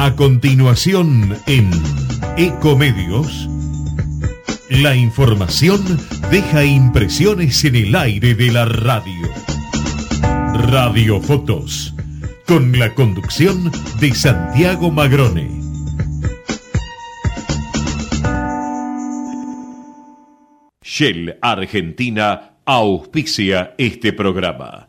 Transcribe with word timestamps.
A 0.00 0.14
continuación 0.14 1.36
en 1.48 1.72
Ecomedios, 2.36 3.48
la 4.70 4.94
información 4.94 5.80
deja 6.30 6.64
impresiones 6.64 7.64
en 7.64 7.74
el 7.74 7.96
aire 7.96 8.36
de 8.36 8.52
la 8.52 8.64
radio. 8.64 9.28
Radio 10.70 11.20
Fotos, 11.20 11.96
con 12.46 12.78
la 12.78 12.94
conducción 12.94 13.72
de 13.98 14.14
Santiago 14.14 14.92
Magrone. 14.92 15.50
Shell 20.80 21.38
Argentina 21.42 22.52
auspicia 22.64 23.74
este 23.78 24.12
programa. 24.12 24.88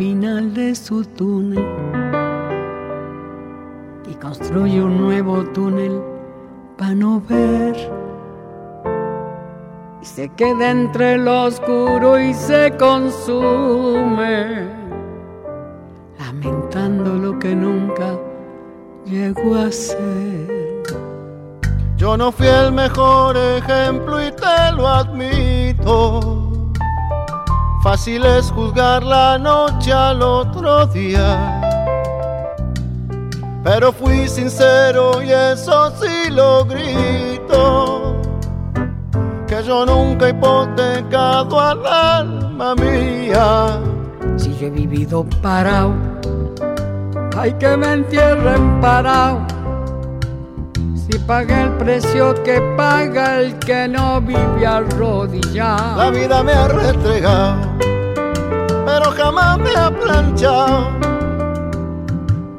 Final 0.00 0.54
de 0.54 0.74
su 0.74 1.04
túnel 1.04 1.62
y 4.10 4.14
construye 4.14 4.82
un 4.82 4.96
nuevo 4.96 5.44
túnel 5.52 6.00
para 6.78 6.94
no 6.94 7.20
ver. 7.28 7.76
Y 10.00 10.06
se 10.06 10.30
queda 10.30 10.70
entre 10.70 11.18
lo 11.18 11.42
oscuro 11.42 12.18
y 12.18 12.32
se 12.32 12.74
consume, 12.78 14.66
lamentando 16.18 17.16
lo 17.16 17.38
que 17.38 17.54
nunca 17.54 18.18
llegó 19.04 19.54
a 19.56 19.70
ser. 19.70 20.82
Yo 21.98 22.16
no 22.16 22.32
fui 22.32 22.46
el 22.46 22.72
mejor 22.72 23.36
ejemplo 23.36 24.26
y 24.26 24.32
te 24.32 24.72
lo 24.74 24.88
admito 24.88 26.49
Fácil 27.82 28.26
es 28.26 28.50
juzgar 28.50 29.02
la 29.02 29.38
noche 29.38 29.90
al 29.90 30.20
otro 30.20 30.86
día. 30.86 31.62
Pero 33.64 33.90
fui 33.90 34.28
sincero 34.28 35.22
y 35.22 35.30
eso 35.30 35.90
sí 35.98 36.30
lo 36.30 36.66
grito. 36.66 38.20
Que 39.46 39.62
yo 39.62 39.86
nunca 39.86 40.26
he 40.26 40.30
hipotecado 40.30 41.58
al 41.58 41.86
alma 41.86 42.74
mía. 42.74 43.80
Si 44.36 44.54
yo 44.58 44.66
he 44.66 44.70
vivido 44.70 45.24
parado, 45.40 45.94
hay 47.34 47.54
que 47.54 47.76
me 47.78 47.94
entierren 47.94 48.78
parado. 48.82 49.59
Pagué 51.26 51.62
el 51.62 51.70
precio 51.78 52.34
que 52.42 52.60
paga 52.76 53.40
el 53.40 53.58
que 53.58 53.86
no 53.86 54.20
vive 54.20 54.66
arrodillado. 54.66 55.96
La 55.96 56.10
vida 56.10 56.42
me 56.42 56.52
ha 56.52 56.68
restregado 56.68 57.70
pero 58.90 59.10
jamás 59.12 59.58
me 59.58 59.70
ha 59.76 59.90
planchado. 59.90 60.88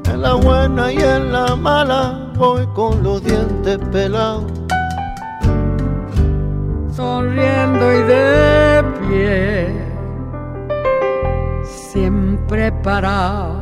En 0.04 0.22
la 0.22 0.34
buena 0.34 0.92
y 0.92 0.96
en 0.96 1.32
la 1.32 1.56
mala 1.56 2.32
voy 2.36 2.66
con 2.74 3.02
los 3.02 3.22
dientes 3.22 3.78
pelados. 3.90 4.44
Sonriendo 6.94 7.92
y 7.92 8.02
de 8.02 8.84
pie, 9.00 9.68
siempre 11.64 12.70
parado 12.72 13.61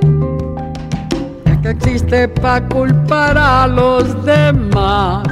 que 1.61 1.69
existe 1.69 2.27
para 2.27 2.67
culpar 2.67 3.37
a 3.37 3.67
los 3.67 4.25
demás. 4.25 5.23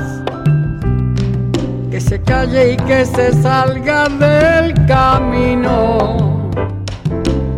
Que 1.90 2.00
se 2.00 2.22
calle 2.22 2.74
y 2.74 2.78
que 2.78 3.06
se 3.06 3.34
salga 3.42 4.08
del 4.08 4.74
camino. 4.86 6.50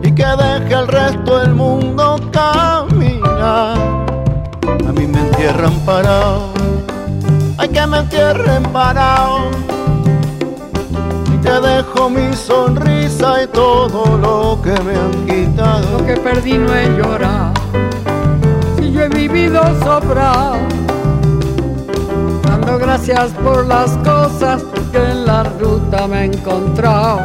Y 0.02 0.12
que 0.12 0.26
deje 0.26 0.74
el 0.74 0.88
resto 0.88 1.40
del 1.40 1.54
mundo 1.54 2.20
caminar. 2.32 3.78
A 4.88 4.92
mí 4.94 5.06
me 5.06 5.20
entierran 5.20 5.74
parado. 5.86 6.54
Hay 7.58 7.70
que 7.70 7.86
me 7.88 8.00
entierren 8.00 8.64
parado. 8.72 9.52
Y 11.34 11.38
te 11.38 11.60
dejo 11.60 12.10
mi 12.10 12.34
sonrisa 12.34 13.44
y 13.44 13.48
todo 13.48 14.18
lo 14.18 14.62
que 14.62 14.82
me 14.82 14.96
han 14.96 15.26
quitado. 15.26 16.00
Lo 16.00 16.06
que 16.06 16.16
perdí 16.16 16.58
no 16.58 16.74
he 16.74 16.86
he 19.02 19.10
vivido 19.10 19.62
sobrado, 19.84 20.58
dando 22.44 22.78
gracias 22.78 23.32
por 23.44 23.66
las 23.66 23.98
cosas 23.98 24.64
que 24.92 24.98
en 24.98 25.26
la 25.26 25.44
ruta 25.44 26.08
me 26.08 26.22
he 26.22 26.26
encontrado. 26.26 27.20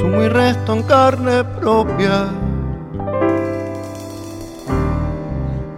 Sumo 0.00 0.22
y 0.22 0.28
resto 0.28 0.74
en 0.74 0.82
carne 0.84 1.44
propia 1.44 2.28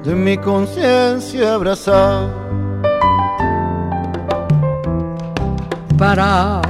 de 0.04 0.14
mi 0.14 0.36
conciencia 0.36 1.54
abrazada. 1.54 2.28
Para, 5.96 6.60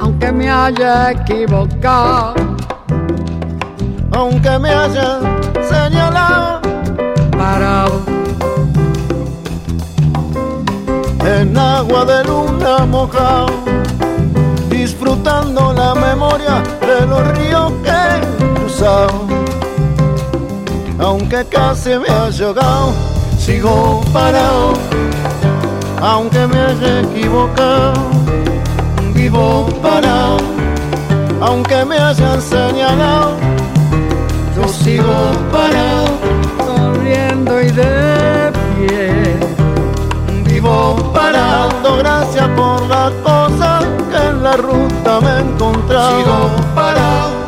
aunque 0.00 0.32
me 0.32 0.50
haya 0.50 1.12
equivocado 1.12 2.57
aunque 4.18 4.58
me 4.58 4.70
hayan 4.70 5.20
señalado. 5.72 6.60
Parado 7.38 8.02
en 11.24 11.56
agua 11.56 12.04
de 12.04 12.24
luna 12.24 12.84
mojado, 12.86 13.46
disfrutando 14.68 15.72
la 15.72 15.94
memoria 15.94 16.62
de 16.88 17.06
los 17.06 17.22
ríos 17.38 17.72
que 17.84 17.90
he 17.90 18.54
cruzado. 18.54 19.14
Aunque 20.98 21.44
casi 21.44 21.90
me 21.90 22.08
haya 22.08 22.46
ahogado, 22.46 22.92
sigo 23.38 24.02
parado, 24.12 24.72
aunque 26.00 26.44
me 26.48 26.58
haya 26.58 27.00
equivocado, 27.02 27.92
vivo 29.14 29.66
parado, 29.80 30.38
aunque 31.40 31.84
me 31.84 31.96
hayan 31.98 32.42
señalado, 32.42 33.47
sigo 34.82 35.32
parado, 35.52 36.06
corriendo 36.66 37.60
y 37.60 37.70
de 37.70 38.52
pie. 38.76 39.36
Vivo 40.44 40.96
parado, 41.12 41.96
gracias 41.98 42.48
por 42.48 42.82
las 42.88 43.12
cosas 43.24 43.84
que 44.10 44.16
en 44.16 44.42
la 44.42 44.56
ruta 44.56 45.20
me 45.20 45.30
he 45.30 45.40
encontrado. 45.40 46.18
Sigo 46.18 46.50
parado 46.74 47.38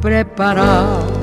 preparado. 0.00 1.15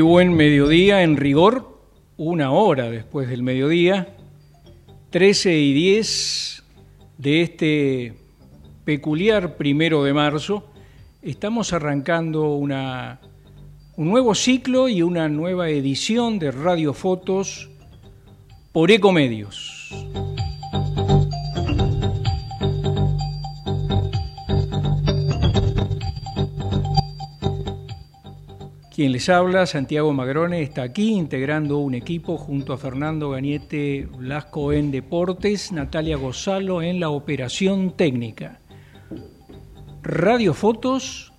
Buen 0.00 0.34
mediodía 0.34 1.02
en 1.02 1.16
rigor, 1.16 1.80
una 2.16 2.50
hora 2.50 2.90
después 2.90 3.28
del 3.28 3.42
mediodía, 3.42 4.16
13 5.10 5.58
y 5.58 5.72
10 5.72 6.64
de 7.18 7.42
este 7.42 8.14
peculiar 8.84 9.56
primero 9.56 10.04
de 10.04 10.12
marzo, 10.12 10.68
estamos 11.22 11.72
arrancando 11.72 12.54
una, 12.54 13.20
un 13.96 14.08
nuevo 14.08 14.34
ciclo 14.34 14.88
y 14.88 15.02
una 15.02 15.28
nueva 15.28 15.70
edición 15.70 16.38
de 16.38 16.50
Radio 16.50 16.92
Fotos 16.92 17.70
por 18.72 18.90
Ecomedios. 18.90 19.90
Quien 28.96 29.12
les 29.12 29.28
habla, 29.28 29.66
Santiago 29.66 30.10
Magrone, 30.14 30.62
está 30.62 30.82
aquí 30.82 31.10
integrando 31.10 31.76
un 31.76 31.92
equipo 31.92 32.38
junto 32.38 32.72
a 32.72 32.78
Fernando 32.78 33.28
Gañete 33.28 34.08
Blasco 34.10 34.72
en 34.72 34.90
Deportes, 34.90 35.70
Natalia 35.70 36.16
Gozalo 36.16 36.80
en 36.80 36.98
la 36.98 37.10
operación 37.10 37.94
técnica. 37.94 38.58
Radio 40.02 40.54
Fotos 40.54 41.34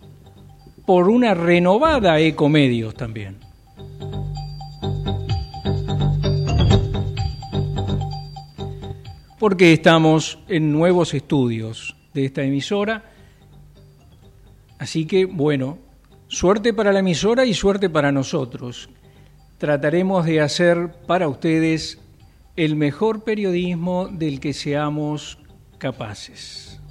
por 0.86 1.09
una 1.09 1.33
renovada 1.33 2.19
Ecomedios 2.19 2.94
también. 2.94 3.38
Porque 9.39 9.74
estamos 9.74 10.38
en 10.48 10.71
nuevos 10.71 11.15
estudios 11.15 11.95
de 12.13 12.25
esta 12.25 12.44
emisora. 12.44 13.03
Así 14.77 15.07
que, 15.07 15.25
bueno, 15.25 15.87
Suerte 16.29 16.74
para 16.74 16.91
la 16.91 17.00
emisora 17.00 17.45
y 17.45 17.53
suerte 17.53 17.89
para 17.89 18.12
nosotros. 18.12 18.89
Trataremos 19.57 20.25
de 20.25 20.41
hacer 20.41 20.91
para 21.07 21.29
ustedes 21.29 22.00
el 22.57 22.75
mejor 22.75 23.24
periodismo 23.24 24.09
del 24.09 24.41
que 24.41 24.51
seamos 24.51 25.39
capaces. 25.77 26.81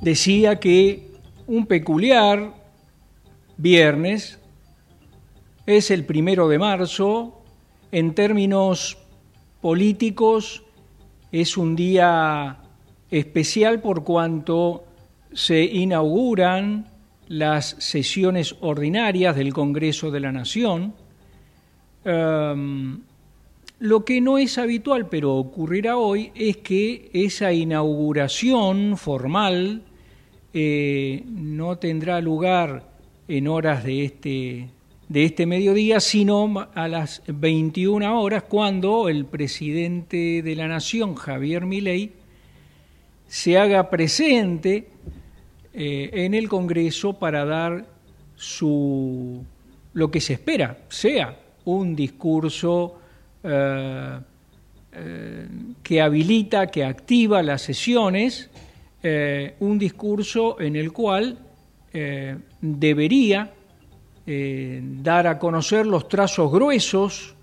Decía 0.00 0.58
que 0.58 1.10
un 1.46 1.66
peculiar 1.66 2.54
viernes 3.58 4.38
es 5.66 5.90
el 5.90 6.06
primero 6.06 6.48
de 6.48 6.58
marzo 6.58 7.42
en 7.92 8.14
términos 8.14 8.96
políticos 9.60 10.64
es 11.32 11.56
un 11.56 11.76
día 11.76 12.58
especial 13.10 13.80
por 13.80 14.04
cuanto 14.04 14.84
se 15.32 15.62
inauguran 15.62 16.86
las 17.28 17.76
sesiones 17.78 18.56
ordinarias 18.60 19.36
del 19.36 19.52
Congreso 19.52 20.10
de 20.10 20.20
la 20.20 20.32
Nación. 20.32 20.94
Em, 22.04 23.00
lo 23.80 24.04
que 24.04 24.20
no 24.20 24.38
es 24.38 24.58
habitual, 24.58 25.08
pero 25.08 25.34
ocurrirá 25.34 25.96
hoy, 25.98 26.32
es 26.34 26.56
que 26.56 27.10
esa 27.12 27.52
inauguración 27.52 28.96
formal 28.96 29.82
eh, 30.52 31.22
no 31.26 31.76
tendrá 31.76 32.20
lugar 32.20 32.88
en 33.28 33.46
horas 33.46 33.84
de 33.84 34.04
este, 34.04 34.70
de 35.08 35.24
este 35.24 35.46
mediodía, 35.46 36.00
sino 36.00 36.68
a 36.74 36.88
las 36.88 37.22
21 37.26 38.20
horas, 38.20 38.42
cuando 38.42 39.08
el 39.08 39.24
presidente 39.24 40.42
de 40.42 40.54
la 40.54 40.68
Nación, 40.68 41.14
Javier 41.14 41.64
Milei, 41.64 42.12
se 43.26 43.58
haga 43.58 43.88
presente 43.90 44.88
eh, 45.72 46.10
en 46.12 46.34
el 46.34 46.48
Congreso 46.48 47.14
para 47.14 47.44
dar 47.44 47.86
su 48.36 49.44
lo 49.94 50.10
que 50.10 50.20
se 50.20 50.34
espera, 50.34 50.78
sea 50.88 51.36
un 51.64 51.96
discurso 51.96 53.00
eh, 53.42 54.18
eh, 54.92 55.46
que 55.82 56.00
habilita, 56.00 56.68
que 56.68 56.84
activa 56.84 57.42
las 57.42 57.62
sesiones, 57.62 58.50
un 59.60 59.78
discurso 59.78 60.60
en 60.60 60.76
el 60.76 60.92
cual 60.92 61.38
debería 62.60 63.52
eh, 64.30 64.82
dar 64.82 65.26
a 65.26 65.38
conocer 65.38 65.86
los 65.86 66.06
trazos 66.06 66.52
gruesos 66.52 67.34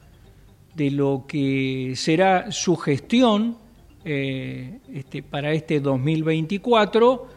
de 0.75 0.91
lo 0.91 1.25
que 1.27 1.93
será 1.95 2.51
su 2.51 2.75
gestión 2.75 3.57
eh, 4.03 4.77
este, 4.93 5.23
para 5.23 5.51
este 5.51 5.79
2024, 5.79 7.27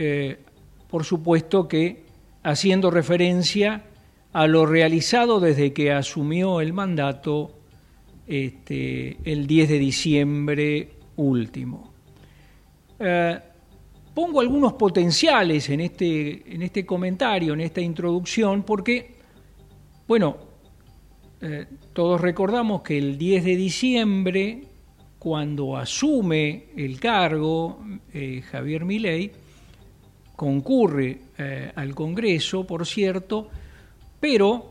eh, 0.00 0.36
por 0.90 1.04
supuesto 1.04 1.68
que 1.68 2.02
haciendo 2.42 2.90
referencia 2.90 3.84
a 4.32 4.48
lo 4.48 4.66
realizado 4.66 5.38
desde 5.38 5.72
que 5.72 5.92
asumió 5.92 6.60
el 6.60 6.72
mandato 6.72 7.52
este, 8.26 9.16
el 9.22 9.46
10 9.46 9.68
de 9.68 9.78
diciembre 9.78 10.88
último. 11.14 11.92
Pongo 14.14 14.40
algunos 14.40 14.74
potenciales 14.74 15.70
en 15.70 15.80
este, 15.80 16.54
en 16.54 16.62
este 16.62 16.84
comentario, 16.84 17.54
en 17.54 17.60
esta 17.62 17.80
introducción, 17.80 18.62
porque, 18.62 19.14
bueno, 20.06 20.36
eh, 21.40 21.66
todos 21.94 22.20
recordamos 22.20 22.82
que 22.82 22.98
el 22.98 23.16
10 23.16 23.44
de 23.44 23.56
diciembre, 23.56 24.62
cuando 25.18 25.76
asume 25.76 26.66
el 26.76 27.00
cargo 27.00 27.84
eh, 28.12 28.42
Javier 28.42 28.84
Milei, 28.84 29.32
concurre 30.36 31.18
eh, 31.38 31.72
al 31.74 31.94
Congreso, 31.94 32.66
por 32.66 32.86
cierto, 32.86 33.48
pero 34.20 34.70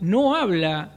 no 0.00 0.34
habla 0.34 0.90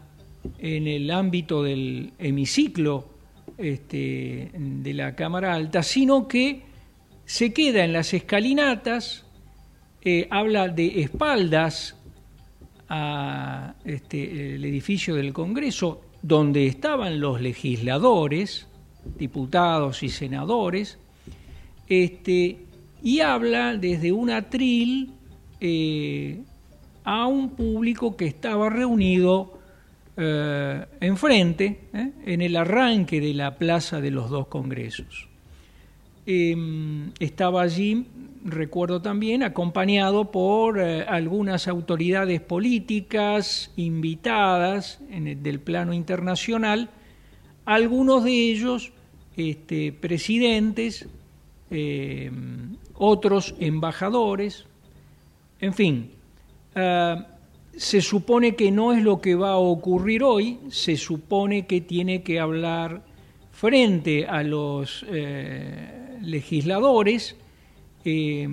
en 0.57 0.87
el 0.87 1.11
ámbito 1.11 1.63
del 1.63 2.13
hemiciclo 2.17 3.09
este, 3.57 4.51
de 4.53 4.93
la 4.93 5.13
Cámara 5.15 5.53
Alta, 5.53 5.83
sino 5.83 6.29
que 6.29 6.61
se 7.27 7.51
queda 7.51 7.83
en 7.83 7.91
las 7.91 8.13
escalinatas, 8.13 9.25
eh, 10.01 10.29
habla 10.31 10.69
de 10.69 11.01
espaldas 11.01 11.97
a 12.87 13.75
este, 13.83 14.55
el 14.55 14.63
edificio 14.63 15.13
del 15.13 15.33
Congreso, 15.33 16.01
donde 16.21 16.67
estaban 16.67 17.19
los 17.19 17.41
legisladores, 17.41 18.67
diputados 19.17 20.03
y 20.03 20.09
senadores, 20.09 20.99
este, 21.89 22.59
y 23.03 23.19
habla 23.19 23.75
desde 23.75 24.13
un 24.13 24.29
atril 24.29 25.11
eh, 25.59 26.39
a 27.03 27.27
un 27.27 27.49
público 27.49 28.15
que 28.15 28.25
estaba 28.25 28.69
reunido 28.69 29.59
eh, 30.15 30.85
enfrente, 31.01 31.89
en 31.93 32.41
el 32.41 32.55
arranque 32.55 33.19
de 33.19 33.33
la 33.33 33.57
plaza 33.57 33.99
de 33.99 34.11
los 34.11 34.29
dos 34.29 34.47
congresos. 34.47 35.26
Em, 36.29 37.13
estaba 37.21 37.61
allí, 37.61 38.05
recuerdo 38.43 39.01
también, 39.01 39.43
acompañado 39.43 40.29
por 40.29 40.77
eh, 40.77 41.05
algunas 41.07 41.69
autoridades 41.69 42.41
políticas 42.41 43.71
invitadas 43.77 44.99
del 45.09 45.61
plano 45.61 45.93
internacional, 45.93 46.89
algunos 47.63 48.25
de 48.25 48.51
ellos 48.51 48.91
este, 49.37 49.93
presidentes, 49.93 51.07
em, 51.71 52.75
otros 52.93 53.55
embajadores, 53.61 54.65
en 55.61 55.73
fin, 55.73 56.11
se 57.77 58.01
supone 58.01 58.55
que 58.55 58.69
no 58.69 58.91
es 58.91 59.01
lo 59.01 59.21
que 59.21 59.35
va 59.35 59.51
a 59.51 59.57
ocurrir 59.57 60.23
hoy, 60.23 60.59
se 60.69 60.97
supone 60.97 61.65
que 61.65 61.79
tiene 61.81 62.21
que 62.21 62.39
hablar 62.39 63.01
frente 63.51 64.27
a 64.27 64.43
los 64.43 65.03
eh, 65.09 66.06
legisladores 66.21 67.35
eh, 68.05 68.47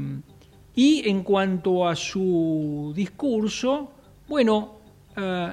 y 0.74 1.08
en 1.08 1.22
cuanto 1.22 1.86
a 1.88 1.94
su 1.94 2.92
discurso, 2.96 3.92
bueno, 4.28 4.78
eh, 5.16 5.52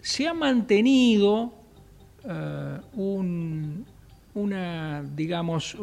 se 0.00 0.28
ha 0.28 0.34
mantenido 0.34 1.54
una, 4.34 5.02
digamos, 5.02 5.74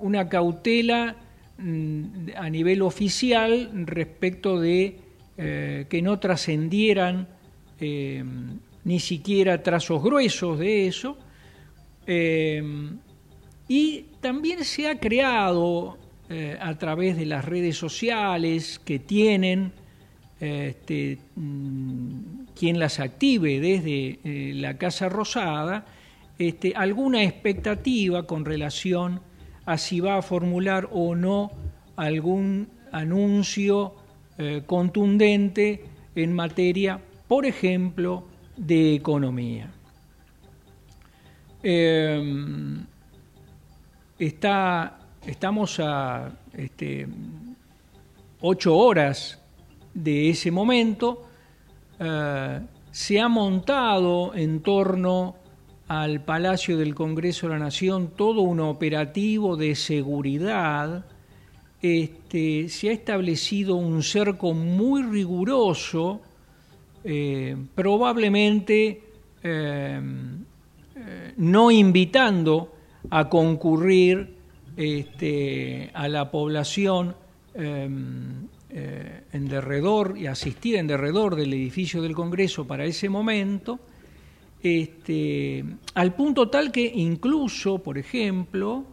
una 0.00 0.28
cautela 0.28 1.14
mm, 1.56 2.02
a 2.36 2.50
nivel 2.50 2.82
oficial 2.82 3.70
respecto 3.86 4.60
de 4.60 5.08
eh, 5.40 5.86
que 5.88 6.02
no 6.02 6.18
trascendieran 6.18 7.28
eh, 7.78 8.24
ni 8.82 8.98
siquiera 8.98 9.62
trazos 9.62 10.02
gruesos 10.02 10.58
de 10.58 10.88
eso. 10.88 11.16
Eh, 12.08 12.60
y 13.68 14.06
también 14.20 14.64
se 14.64 14.88
ha 14.88 14.98
creado 14.98 15.98
a 16.60 16.76
través 16.76 17.16
de 17.16 17.24
las 17.24 17.46
redes 17.46 17.76
sociales 17.76 18.78
que 18.84 18.98
tienen 18.98 19.72
este, 20.40 21.18
mm, 21.36 22.44
quien 22.54 22.78
las 22.78 23.00
active 23.00 23.60
desde 23.60 24.18
la 24.54 24.76
Casa 24.76 25.08
Rosada, 25.08 25.86
este, 26.38 26.74
alguna 26.76 27.24
expectativa 27.24 28.26
con 28.26 28.44
relación 28.44 29.20
a 29.66 29.76
si 29.76 30.00
va 30.00 30.16
a 30.16 30.22
formular 30.22 30.88
o 30.92 31.14
no 31.14 31.50
algún 31.96 32.68
anuncio 32.92 33.94
eh, 34.38 34.62
contundente 34.64 35.84
en 36.14 36.32
materia, 36.32 37.00
por 37.26 37.44
ejemplo, 37.44 38.24
de 38.56 38.94
economía. 38.94 39.70
Eh, 41.62 42.78
está, 44.18 44.98
estamos 45.26 45.80
a 45.80 46.32
este, 46.52 47.06
ocho 48.40 48.76
horas 48.76 49.40
de 49.94 50.30
ese 50.30 50.50
momento. 50.50 51.28
Eh, 51.98 52.60
se 52.90 53.20
ha 53.20 53.28
montado 53.28 54.34
en 54.34 54.60
torno 54.60 55.36
al 55.88 56.22
Palacio 56.22 56.76
del 56.76 56.94
Congreso 56.94 57.46
de 57.46 57.54
la 57.54 57.58
Nación 57.58 58.12
todo 58.16 58.42
un 58.42 58.60
operativo 58.60 59.56
de 59.56 59.74
seguridad 59.74 61.04
este, 61.80 62.68
se 62.68 62.88
ha 62.88 62.92
establecido 62.92 63.76
un 63.76 64.02
cerco 64.02 64.52
muy 64.52 65.02
riguroso, 65.02 66.20
eh, 67.04 67.56
probablemente 67.74 69.02
eh, 69.44 70.00
no 71.36 71.70
invitando 71.70 72.77
a 73.10 73.28
concurrir 73.28 74.36
este, 74.76 75.90
a 75.94 76.08
la 76.08 76.30
población 76.30 77.16
en 77.54 79.48
derredor 79.48 80.16
y 80.16 80.26
asistir 80.26 80.76
en 80.76 80.86
derredor 80.86 81.34
del 81.34 81.52
edificio 81.52 82.00
del 82.02 82.14
Congreso 82.14 82.66
para 82.66 82.84
ese 82.84 83.08
momento, 83.08 83.80
este, 84.62 85.64
al 85.94 86.14
punto 86.14 86.48
tal 86.48 86.72
que 86.72 86.84
incluso, 86.94 87.78
por 87.78 87.98
ejemplo, 87.98 88.84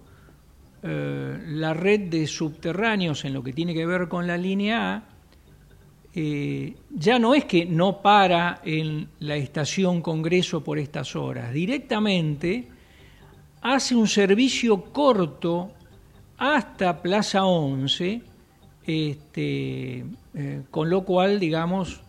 eh, 0.84 1.40
la 1.48 1.74
red 1.74 2.02
de 2.02 2.28
subterráneos 2.28 3.26
en 3.26 3.34
lo 3.34 3.44
que 3.44 3.54
tiene 3.54 3.74
que 3.74 3.86
ver 3.86 4.08
con 4.08 4.28
la 4.28 4.38
línea 4.38 4.96
A, 4.96 5.04
eh, 6.14 6.76
ya 6.92 7.20
no 7.20 7.34
es 7.34 7.46
que 7.46 7.66
no 7.66 8.02
para 8.02 8.62
en 8.64 9.10
la 9.20 9.36
estación 9.36 10.02
Congreso 10.02 10.64
por 10.64 10.80
estas 10.80 11.16
horas, 11.16 11.52
directamente 11.52 12.68
hace 13.74 13.96
un 13.96 14.08
servicio 14.08 14.84
corto 14.84 15.72
hasta 16.38 17.02
Plaza 17.02 17.46
11, 17.46 18.22
este, 18.86 20.06
eh, 20.36 20.62
con 20.70 20.88
lo 20.92 21.04
cual, 21.04 21.40
digamos, 21.40 22.02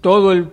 todos 0.00 0.48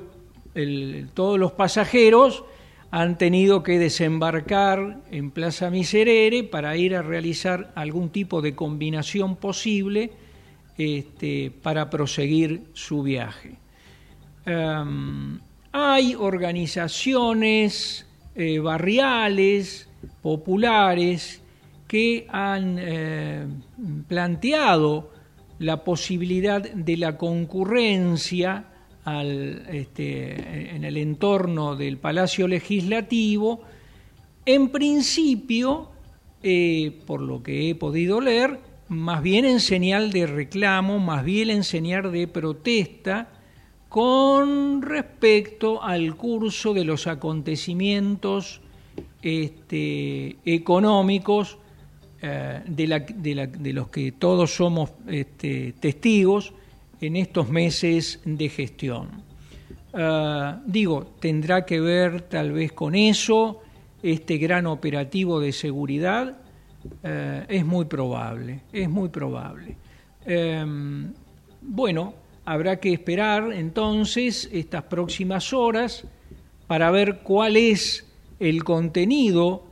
los 0.54 1.52
pasajeros 1.54 2.44
han 2.90 3.18
tenido 3.18 3.64
que 3.64 3.80
desembarcar 3.80 5.00
en 5.12 5.32
Plaza 5.32 5.70
Miserere 5.70 6.44
para 6.44 6.76
ir 6.76 6.94
a 6.98 7.02
realizar 7.02 7.72
algún 7.76 8.10
tipo 8.10 8.42
de 8.42 8.54
combinación 8.54 9.38
posible 9.38 10.12
este, 10.78 11.54
para 11.64 11.90
proseguir 11.90 12.64
su 12.74 13.02
viaje. 13.02 13.56
Hay 15.72 16.16
organizaciones 16.16 18.06
eh, 18.36 18.60
barriales, 18.60 19.88
populares, 20.22 21.42
que 21.88 22.26
han 22.30 22.78
eh, 22.80 23.46
planteado 24.08 25.12
la 25.60 25.84
posibilidad 25.84 26.62
de 26.62 26.98
la 26.98 27.18
concurrencia 27.18 28.66
este, 29.70 30.76
en 30.76 30.86
el 30.86 30.98
entorno 30.98 31.76
del 31.76 31.98
Palacio 31.98 32.48
Legislativo, 32.48 33.62
en 34.46 34.70
principio, 34.70 35.90
eh, 36.42 37.00
por 37.06 37.22
lo 37.22 37.44
que 37.44 37.70
he 37.70 37.76
podido 37.76 38.22
leer, 38.22 38.60
más 38.88 39.22
bien 39.22 39.46
en 39.46 39.60
señal 39.60 40.12
de 40.12 40.28
reclamo, 40.28 40.98
más 41.00 41.24
bien 41.26 41.50
en 41.50 41.64
señal 41.64 42.12
de 42.12 42.28
protesta 42.28 43.30
con 43.90 44.82
respecto 44.82 45.84
al 45.84 46.16
curso 46.16 46.74
de 46.74 46.86
los 46.86 47.08
acontecimientos 47.08 48.61
este, 49.22 50.38
económicos 50.46 51.58
eh, 52.22 52.62
de, 52.66 53.74
los 53.74 53.90
que 53.90 54.12
todos 54.14 54.56
somos 54.56 54.92
este, 55.08 55.74
testigos 55.80 56.54
en 57.00 57.16
estos 57.16 57.50
meses 57.50 58.20
de 58.26 58.50
gestión. 58.50 59.24
Ah, 59.94 60.62
digo, 60.66 61.16
tendrá 61.20 61.66
que 61.66 61.80
ver 61.80 62.22
tal 62.24 62.52
vez 62.52 62.72
con 62.72 62.96
eso, 62.96 63.62
este 64.04 64.38
gran 64.38 64.68
operativo 64.68 65.40
de 65.40 65.52
seguridad, 65.52 66.38
eh, 67.04 67.46
es 67.48 67.66
muy 67.66 67.86
probable, 67.86 68.62
es 68.72 68.90
muy 68.90 69.10
probable. 69.10 69.78
Bueno, 71.62 72.14
habrá 72.46 72.80
que 72.80 72.94
esperar 72.94 73.54
entonces 73.54 74.50
estas 74.52 74.84
próximas 74.84 75.54
horas 75.54 76.06
para 76.68 76.90
ver 76.92 77.20
cuál 77.20 77.58
es 77.58 78.11
el 78.42 78.64
contenido 78.64 79.64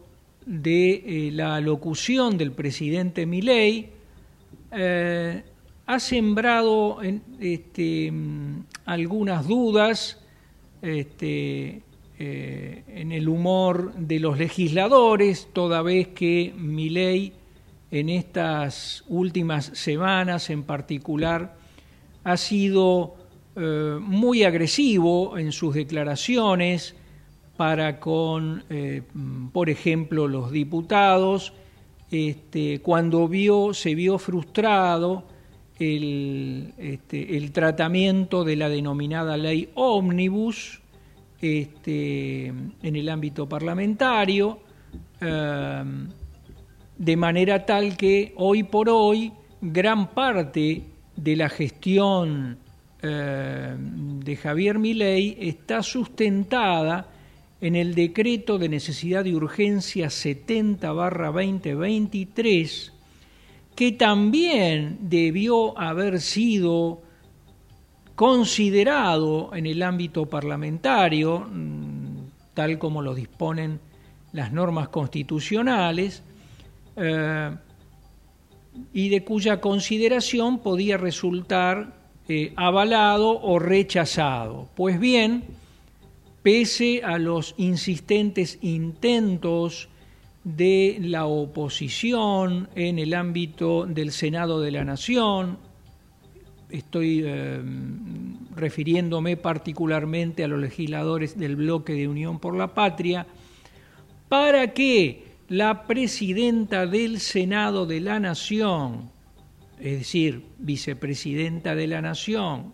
de 0.45 0.91
eh, 0.93 1.31
la 1.31 1.59
locución 1.59 2.37
del 2.37 2.51
presidente 2.51 3.25
Milei. 3.25 3.89
Eh, 4.71 5.43
ha 5.87 5.99
sembrado 5.99 6.99
este, 7.39 8.13
algunas 8.85 9.47
dudas 9.47 10.21
este, 10.83 11.81
eh, 12.19 12.83
en 12.87 13.11
el 13.11 13.27
humor 13.27 13.95
de 13.95 14.19
los 14.19 14.37
legisladores, 14.37 15.47
toda 15.51 15.81
vez 15.81 16.09
que 16.09 16.53
mi 16.55 16.89
ley 16.89 17.33
en 17.89 18.09
estas 18.09 19.03
últimas 19.07 19.65
semanas 19.73 20.51
en 20.51 20.61
particular 20.61 21.57
ha 22.23 22.37
sido 22.37 23.15
muy 23.55 24.43
agresivo 24.43 25.37
en 25.37 25.51
sus 25.51 25.73
declaraciones 25.73 26.95
para 27.59 27.99
con, 27.99 28.63
eh, 28.69 29.01
por 29.51 29.69
ejemplo, 29.69 30.29
los 30.29 30.49
diputados, 30.49 31.51
este, 32.09 32.79
cuando 32.79 33.27
vio, 33.27 33.73
se 33.73 33.95
vio 33.95 34.17
frustrado 34.17 35.25
el, 35.77 36.73
este, 36.77 37.35
el 37.35 37.51
tratamiento 37.51 38.45
de 38.45 38.55
la 38.55 38.69
denominada 38.69 39.35
ley 39.35 39.71
ómnibus 39.75 40.79
este, 41.41 42.45
en 42.45 42.95
el 42.95 43.09
ámbito 43.09 43.49
parlamentario, 43.49 44.59
em, 45.19 46.07
de 46.97 47.17
manera 47.17 47.65
tal 47.65 47.97
que 47.97 48.31
hoy 48.37 48.63
por 48.63 48.87
hoy 48.87 49.33
gran 49.59 50.11
parte 50.11 50.83
de 51.13 51.35
la 51.35 51.49
gestión 51.49 52.57
em, 53.01 54.21
de 54.21 54.35
Javier 54.37 54.79
Milei 54.79 55.35
está 55.41 55.83
sustentada 55.83 57.18
en 57.61 57.75
el 57.75 57.95
decreto 57.95 58.57
de 58.57 58.69
necesidad 58.69 59.23
de 59.23 59.35
urgencia 59.35 60.09
70 60.09 60.87
2023 60.87 62.93
que 63.75 63.91
también 63.93 64.97
debió 65.01 65.77
haber 65.79 66.19
sido 66.19 67.01
considerado 68.15 69.55
en 69.55 69.65
el 69.65 69.81
ámbito 69.81 70.25
parlamentario, 70.25 71.47
mm, 71.49 72.17
tal 72.53 72.77
como 72.77 73.01
lo 73.01 73.15
disponen 73.15 73.79
las 74.33 74.51
normas 74.51 74.89
constitucionales, 74.89 76.21
eh, 76.97 77.55
y 78.91 79.07
de 79.07 79.23
cuya 79.23 79.61
consideración 79.61 80.59
podía 80.59 80.97
resultar 80.97 81.95
eh, 82.27 82.51
avalado 82.57 83.39
o 83.41 83.59
rechazado. 83.59 84.67
Pues 84.75 84.99
bien, 84.99 85.45
pese 86.49 87.03
a 87.03 87.19
los 87.19 87.53
insistentes 87.57 88.57
intentos 88.63 89.87
de 90.43 90.97
la 90.99 91.27
oposición 91.27 92.69
en 92.73 92.97
el 92.97 93.13
ámbito 93.13 93.85
del 93.85 94.11
Senado 94.11 94.59
de 94.59 94.71
la 94.71 94.83
Nación, 94.83 95.59
estoy 96.71 97.21
eh, 97.23 97.61
refiriéndome 98.55 99.37
particularmente 99.37 100.43
a 100.43 100.47
los 100.47 100.59
legisladores 100.59 101.37
del 101.37 101.55
bloque 101.55 101.93
de 101.93 102.07
Unión 102.07 102.39
por 102.39 102.57
la 102.57 102.73
Patria, 102.73 103.27
para 104.27 104.73
que 104.73 105.25
la 105.49 105.85
presidenta 105.85 106.87
del 106.87 107.19
Senado 107.19 107.85
de 107.85 107.99
la 107.99 108.19
Nación, 108.19 109.11
es 109.79 109.99
decir, 109.99 110.45
vicepresidenta 110.57 111.75
de 111.75 111.85
la 111.85 112.01
Nación, 112.01 112.71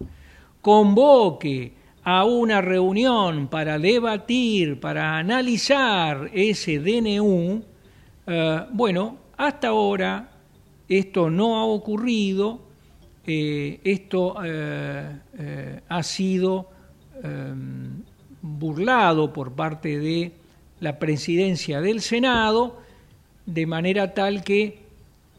convoque 0.61 1.83
a 2.05 2.23
una 2.23 2.61
reunión 2.61 3.47
para 3.47 3.79
debatir, 3.79 4.79
para 4.79 5.17
analizar 5.17 6.29
ese 6.33 6.77
DNU, 6.79 7.63
eh, 8.27 8.61
bueno, 8.71 9.17
hasta 9.35 9.69
ahora 9.69 10.29
esto 10.87 11.31
no 11.31 11.57
ha 11.57 11.65
ocurrido, 11.65 12.59
eh, 13.25 13.79
esto 13.83 14.35
eh, 14.45 15.81
ha 15.89 16.03
sido 16.03 16.69
burlado 18.39 19.33
por 19.33 19.53
parte 19.53 19.97
de 19.97 20.31
la 20.79 20.99
presidencia 20.99 21.81
del 21.81 22.01
Senado, 22.01 22.81
de 23.47 23.65
manera 23.65 24.13
tal 24.13 24.43
que 24.43 24.77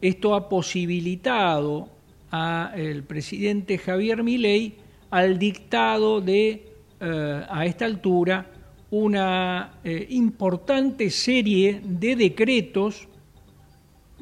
esto 0.01 0.35
ha 0.35 0.49
posibilitado 0.49 1.87
al 2.29 3.03
presidente 3.03 3.77
Javier 3.77 4.21
Milei 4.21 4.75
al 5.09 5.39
dictado 5.39 6.21
de, 6.21 6.65
eh, 6.99 7.45
a 7.49 7.65
esta 7.65 7.85
altura, 7.85 8.45
una 8.89 9.79
eh, 9.83 10.07
importante 10.11 11.09
serie 11.09 11.81
de 11.83 12.15
decretos 12.15 13.07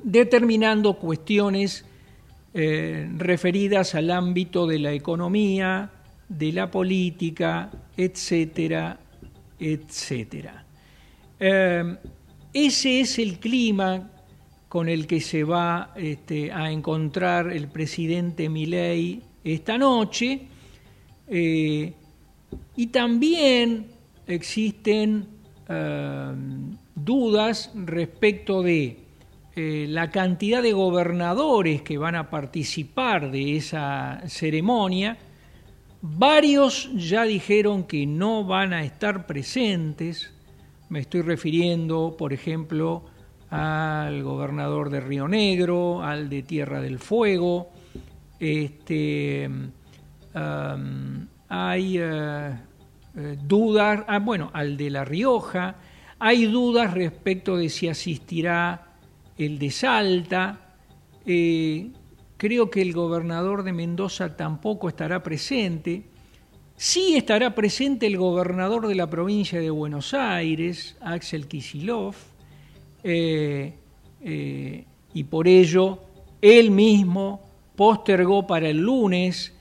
determinando 0.01 0.95
cuestiones 0.95 1.85
eh, 2.53 3.09
referidas 3.17 3.95
al 3.95 4.11
ámbito 4.11 4.65
de 4.65 4.79
la 4.79 4.93
economía, 4.93 5.89
de 6.27 6.51
la 6.51 6.71
política, 6.71 7.69
etcétera, 7.95 8.97
etcétera. 9.59 10.65
Ese 11.37 13.01
es 13.01 13.19
el 13.19 13.37
clima 13.39 14.09
con 14.69 14.89
el 14.89 15.07
que 15.07 15.21
se 15.21 15.43
va 15.43 15.93
este, 15.95 16.51
a 16.51 16.71
encontrar 16.71 17.51
el 17.51 17.67
presidente 17.67 18.49
Milei 18.49 19.21
esta 19.43 19.77
noche. 19.77 20.47
Eh, 21.27 21.93
y 22.75 22.87
también 22.87 23.87
existen 24.27 25.27
em, 25.67 26.77
dudas 26.95 27.71
respecto 27.75 28.61
de 28.61 28.99
eh, 29.55 29.85
la 29.89 30.11
cantidad 30.11 30.61
de 30.61 30.73
gobernadores 30.73 31.81
que 31.81 31.97
van 31.97 32.15
a 32.15 32.29
participar 32.29 33.31
de 33.31 33.55
esa 33.55 34.21
ceremonia. 34.27 35.17
Varios 36.01 36.91
ya 36.93 37.23
dijeron 37.23 37.85
que 37.85 38.05
no 38.05 38.43
van 38.43 38.73
a 38.73 38.83
estar 38.83 39.25
presentes, 39.25 40.31
me 40.89 40.99
estoy 40.99 41.21
refiriendo, 41.21 42.15
por 42.17 42.33
ejemplo, 42.33 43.05
al 43.49 44.21
gobernador 44.23 44.89
de 44.89 44.99
Río 44.99 45.27
Negro, 45.27 46.03
al 46.03 46.29
de 46.29 46.43
Tierra 46.43 46.81
del 46.81 46.99
Fuego. 46.99 47.69
Este, 48.39 49.49
hay 50.35 51.97
eh, 51.97 52.51
eh, 53.17 53.37
dudas, 53.41 54.03
ah, 54.07 54.19
bueno, 54.19 54.51
al 54.53 54.77
de 54.77 54.89
La 54.89 55.05
Rioja. 55.05 55.75
Hay 56.19 56.45
dudas 56.45 56.93
respecto 56.93 57.57
de 57.57 57.69
si 57.69 57.87
asistirá 57.87 58.95
el 59.37 59.57
de 59.59 59.71
Salta. 59.71 60.75
Eh, 61.25 61.91
creo 62.37 62.69
que 62.69 62.81
el 62.81 62.93
gobernador 62.93 63.63
de 63.63 63.73
Mendoza 63.73 64.35
tampoco 64.35 64.89
estará 64.89 65.23
presente. 65.23 66.03
Sí 66.75 67.15
estará 67.15 67.55
presente 67.55 68.05
el 68.05 68.17
gobernador 68.17 68.87
de 68.87 68.95
la 68.95 69.09
provincia 69.09 69.59
de 69.61 69.69
Buenos 69.69 70.13
Aires, 70.13 70.97
Axel 70.99 71.47
Kisilov, 71.47 72.15
y 75.13 75.23
por 75.29 75.47
ello 75.47 75.99
él 76.41 76.71
mismo 76.71 77.39
postergó 77.77 78.45
para 78.45 78.67
el 78.67 78.79
lunes 78.79 79.54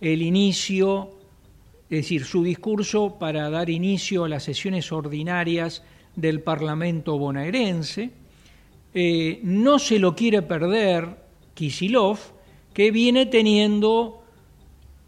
el 0.00 0.22
inicio, 0.22 1.10
es 1.88 1.98
decir, 2.02 2.24
su 2.24 2.42
discurso 2.42 3.18
para 3.18 3.50
dar 3.50 3.68
inicio 3.68 4.24
a 4.24 4.28
las 4.28 4.44
sesiones 4.44 4.90
ordinarias 4.92 5.82
del 6.16 6.40
Parlamento 6.40 7.18
bonaerense. 7.18 8.10
Eh, 8.92 9.40
no 9.44 9.78
se 9.78 9.98
lo 9.98 10.14
quiere 10.14 10.42
perder 10.42 11.16
Kisilov, 11.54 12.18
que 12.72 12.90
viene 12.90 13.26
teniendo 13.26 14.22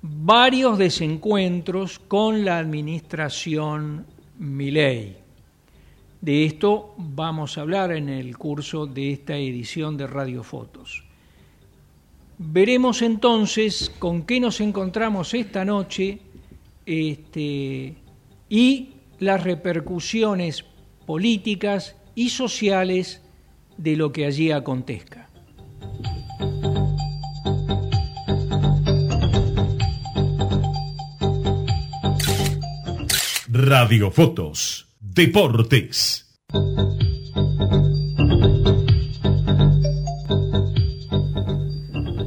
varios 0.03 0.79
desencuentros 0.79 1.99
con 1.99 2.45
la 2.45 2.59
administración 2.59 4.07
Milei. 4.39 5.17
De 6.21 6.45
esto 6.45 6.95
vamos 6.99 7.57
a 7.57 7.63
hablar 7.63 7.93
en 7.93 8.09
el 8.09 8.37
curso 8.37 8.87
de 8.87 9.13
esta 9.13 9.37
edición 9.37 9.97
de 9.97 10.07
Radiofotos. 10.07 11.05
Veremos 12.45 13.03
entonces 13.03 13.91
con 13.99 14.25
qué 14.25 14.41
nos 14.41 14.61
encontramos 14.61 15.33
esta 15.33 15.65
noche 15.65 16.19
este, 16.85 17.95
y 18.49 18.91
las 19.21 19.45
repercusiones 19.45 20.65
políticas 21.07 21.97
y 22.15 22.31
sociales 22.31 23.23
de 23.77 23.97
lo 23.97 24.13
que 24.13 24.27
allí 24.27 24.51
acontezca. 24.51 25.31
Radiofotos, 33.49 34.89
Deportes. 34.99 36.41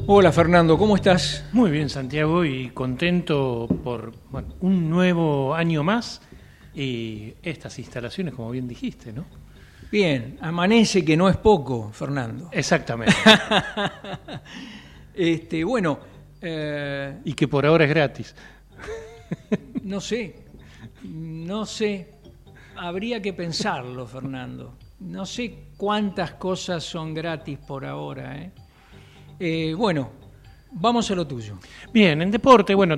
Hola 0.08 0.32
Fernando, 0.32 0.78
¿cómo 0.78 0.96
estás? 0.96 1.44
Muy 1.52 1.72
bien 1.72 1.90
Santiago 1.90 2.46
y 2.46 2.70
contento 2.70 3.68
por 3.84 4.14
un 4.62 4.88
nuevo 4.88 5.56
año 5.56 5.84
más 5.84 6.22
y 6.76 7.34
estas 7.42 7.80
instalaciones, 7.80 8.36
como 8.36 8.52
bien 8.52 8.68
dijiste, 8.68 9.12
¿no? 9.12 9.26
Bien, 9.92 10.38
amanece 10.42 11.04
que 11.04 11.18
no 11.18 11.28
es 11.28 11.38
poco, 11.38 11.90
Fernando. 11.92 12.50
Exactamente. 12.52 13.16
este, 15.16 15.64
bueno. 15.64 15.98
Eh, 16.40 17.22
y 17.26 17.34
que 17.34 17.48
por 17.48 17.66
ahora 17.66 17.86
es 17.86 17.90
gratis. 17.90 18.36
no 19.84 20.00
sé, 20.00 20.36
no 21.02 21.66
sé, 21.66 22.12
habría 22.76 23.20
que 23.24 23.34
pensarlo, 23.34 24.06
Fernando. 24.06 24.78
No 25.00 25.26
sé 25.26 25.70
cuántas 25.78 26.34
cosas 26.34 26.84
son 26.84 27.16
gratis 27.16 27.58
por 27.58 27.84
ahora. 27.86 28.38
¿eh? 28.38 28.52
Eh, 29.40 29.74
bueno, 29.78 30.10
vamos 30.72 31.12
a 31.12 31.16
lo 31.16 31.28
tuyo. 31.28 31.60
Bien, 31.94 32.22
en 32.22 32.32
deporte, 32.32 32.74
bueno, 32.74 32.98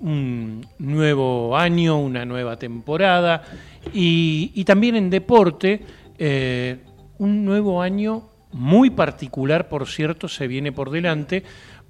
un 0.00 0.66
nuevo 0.78 1.56
año, 1.56 2.00
una 2.00 2.24
nueva 2.24 2.56
temporada 2.56 3.42
y, 3.92 4.64
también 4.64 4.96
en 4.96 5.10
deporte, 5.10 5.80
eh, 6.18 6.78
un 7.18 7.44
nuevo 7.44 7.80
año 7.80 8.28
muy 8.52 8.90
particular, 8.90 9.68
por 9.68 9.86
cierto, 9.86 10.28
se 10.28 10.48
viene 10.48 10.72
por 10.72 10.90
delante 10.90 11.44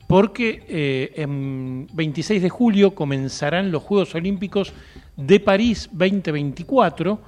porque 0.07 0.65
eh, 0.69 1.13
en 1.17 1.87
26 1.93 2.43
de 2.43 2.49
julio 2.49 2.95
comenzarán 2.95 3.71
los 3.71 3.83
Juegos 3.83 4.15
Olímpicos 4.15 4.73
de 5.17 5.39
París 5.41 5.89
2024 5.93 7.21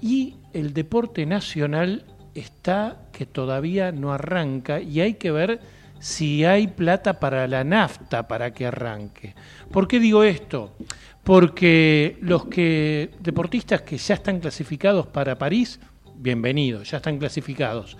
y 0.00 0.34
el 0.54 0.72
deporte 0.72 1.26
nacional 1.26 2.04
está 2.34 3.08
que 3.12 3.26
todavía 3.26 3.92
no 3.92 4.12
arranca 4.12 4.80
y 4.80 5.00
hay 5.00 5.14
que 5.14 5.30
ver 5.30 5.60
si 5.98 6.44
hay 6.44 6.68
plata 6.68 7.18
para 7.20 7.46
la 7.46 7.64
nafta 7.64 8.28
para 8.28 8.52
que 8.52 8.66
arranque. 8.66 9.34
¿Por 9.70 9.88
qué 9.88 10.00
digo 10.00 10.22
esto? 10.24 10.76
Porque 11.24 12.18
los 12.20 12.46
que 12.46 13.10
deportistas 13.20 13.82
que 13.82 13.98
ya 13.98 14.14
están 14.14 14.40
clasificados 14.40 15.06
para 15.06 15.38
París, 15.38 15.80
bienvenidos, 16.14 16.90
ya 16.90 16.98
están 16.98 17.18
clasificados. 17.18 17.96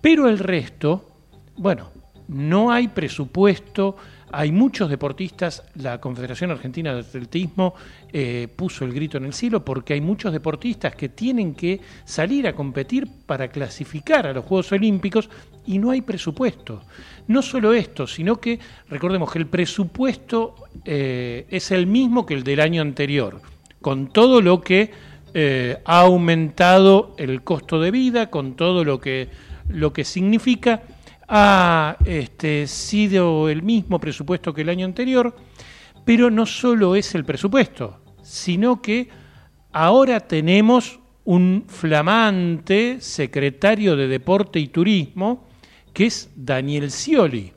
Pero 0.00 0.28
el 0.28 0.38
resto, 0.38 1.08
bueno, 1.56 1.90
no 2.28 2.70
hay 2.70 2.88
presupuesto, 2.88 3.96
hay 4.32 4.52
muchos 4.52 4.90
deportistas, 4.90 5.62
la 5.74 6.00
Confederación 6.00 6.50
Argentina 6.50 6.94
de 6.94 7.00
Atletismo 7.00 7.74
eh, 8.12 8.48
puso 8.54 8.84
el 8.84 8.92
grito 8.92 9.18
en 9.18 9.24
el 9.24 9.32
cielo 9.32 9.64
porque 9.64 9.94
hay 9.94 10.00
muchos 10.00 10.32
deportistas 10.32 10.94
que 10.94 11.08
tienen 11.08 11.54
que 11.54 11.80
salir 12.04 12.46
a 12.46 12.54
competir 12.54 13.08
para 13.26 13.48
clasificar 13.48 14.26
a 14.26 14.32
los 14.32 14.44
Juegos 14.44 14.72
Olímpicos 14.72 15.30
y 15.66 15.78
no 15.78 15.90
hay 15.90 16.02
presupuesto. 16.02 16.82
No 17.26 17.42
solo 17.42 17.72
esto, 17.72 18.06
sino 18.06 18.36
que 18.36 18.58
recordemos 18.88 19.30
que 19.30 19.38
el 19.38 19.46
presupuesto 19.46 20.54
eh, 20.84 21.46
es 21.50 21.70
el 21.70 21.86
mismo 21.86 22.24
que 22.24 22.34
el 22.34 22.42
del 22.42 22.60
año 22.60 22.82
anterior, 22.82 23.40
con 23.80 24.08
todo 24.08 24.40
lo 24.40 24.60
que 24.60 24.90
eh, 25.34 25.76
ha 25.84 26.00
aumentado 26.00 27.14
el 27.18 27.42
costo 27.42 27.80
de 27.80 27.90
vida, 27.90 28.30
con 28.30 28.54
todo 28.54 28.82
lo 28.82 28.98
que, 29.00 29.28
lo 29.68 29.92
que 29.92 30.04
significa 30.04 30.82
ha 31.28 31.96
este, 32.04 32.66
sido 32.66 33.48
el 33.48 33.62
mismo 33.62 34.00
presupuesto 34.00 34.54
que 34.54 34.62
el 34.62 34.70
año 34.70 34.86
anterior, 34.86 35.36
pero 36.04 36.30
no 36.30 36.46
solo 36.46 36.96
es 36.96 37.14
el 37.14 37.24
presupuesto, 37.24 38.00
sino 38.22 38.80
que 38.80 39.08
ahora 39.72 40.20
tenemos 40.20 40.98
un 41.24 41.64
flamante 41.68 42.96
secretario 43.00 43.94
de 43.94 44.08
Deporte 44.08 44.58
y 44.58 44.68
Turismo, 44.68 45.46
que 45.92 46.06
es 46.06 46.30
Daniel 46.34 46.90
Scioli. 46.90 47.52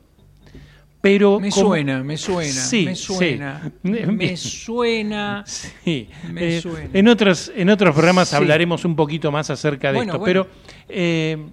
Pero 1.00 1.40
me 1.40 1.50
suena, 1.50 2.04
me 2.04 2.16
suena, 2.16 2.68
me 2.84 2.94
suena, 2.94 3.72
me 3.82 4.36
suena, 4.36 5.44
sí. 5.44 6.08
me 6.30 6.56
eh, 6.58 6.60
suena. 6.60 6.90
En 6.92 7.08
otros, 7.08 7.50
en 7.56 7.70
otros 7.70 7.92
programas 7.92 8.32
hablaremos 8.34 8.84
un 8.84 8.94
poquito 8.94 9.32
más 9.32 9.50
acerca 9.50 9.92
de 9.92 10.00
esto, 10.00 10.22
pero 10.22 10.46
eh, 10.88 11.44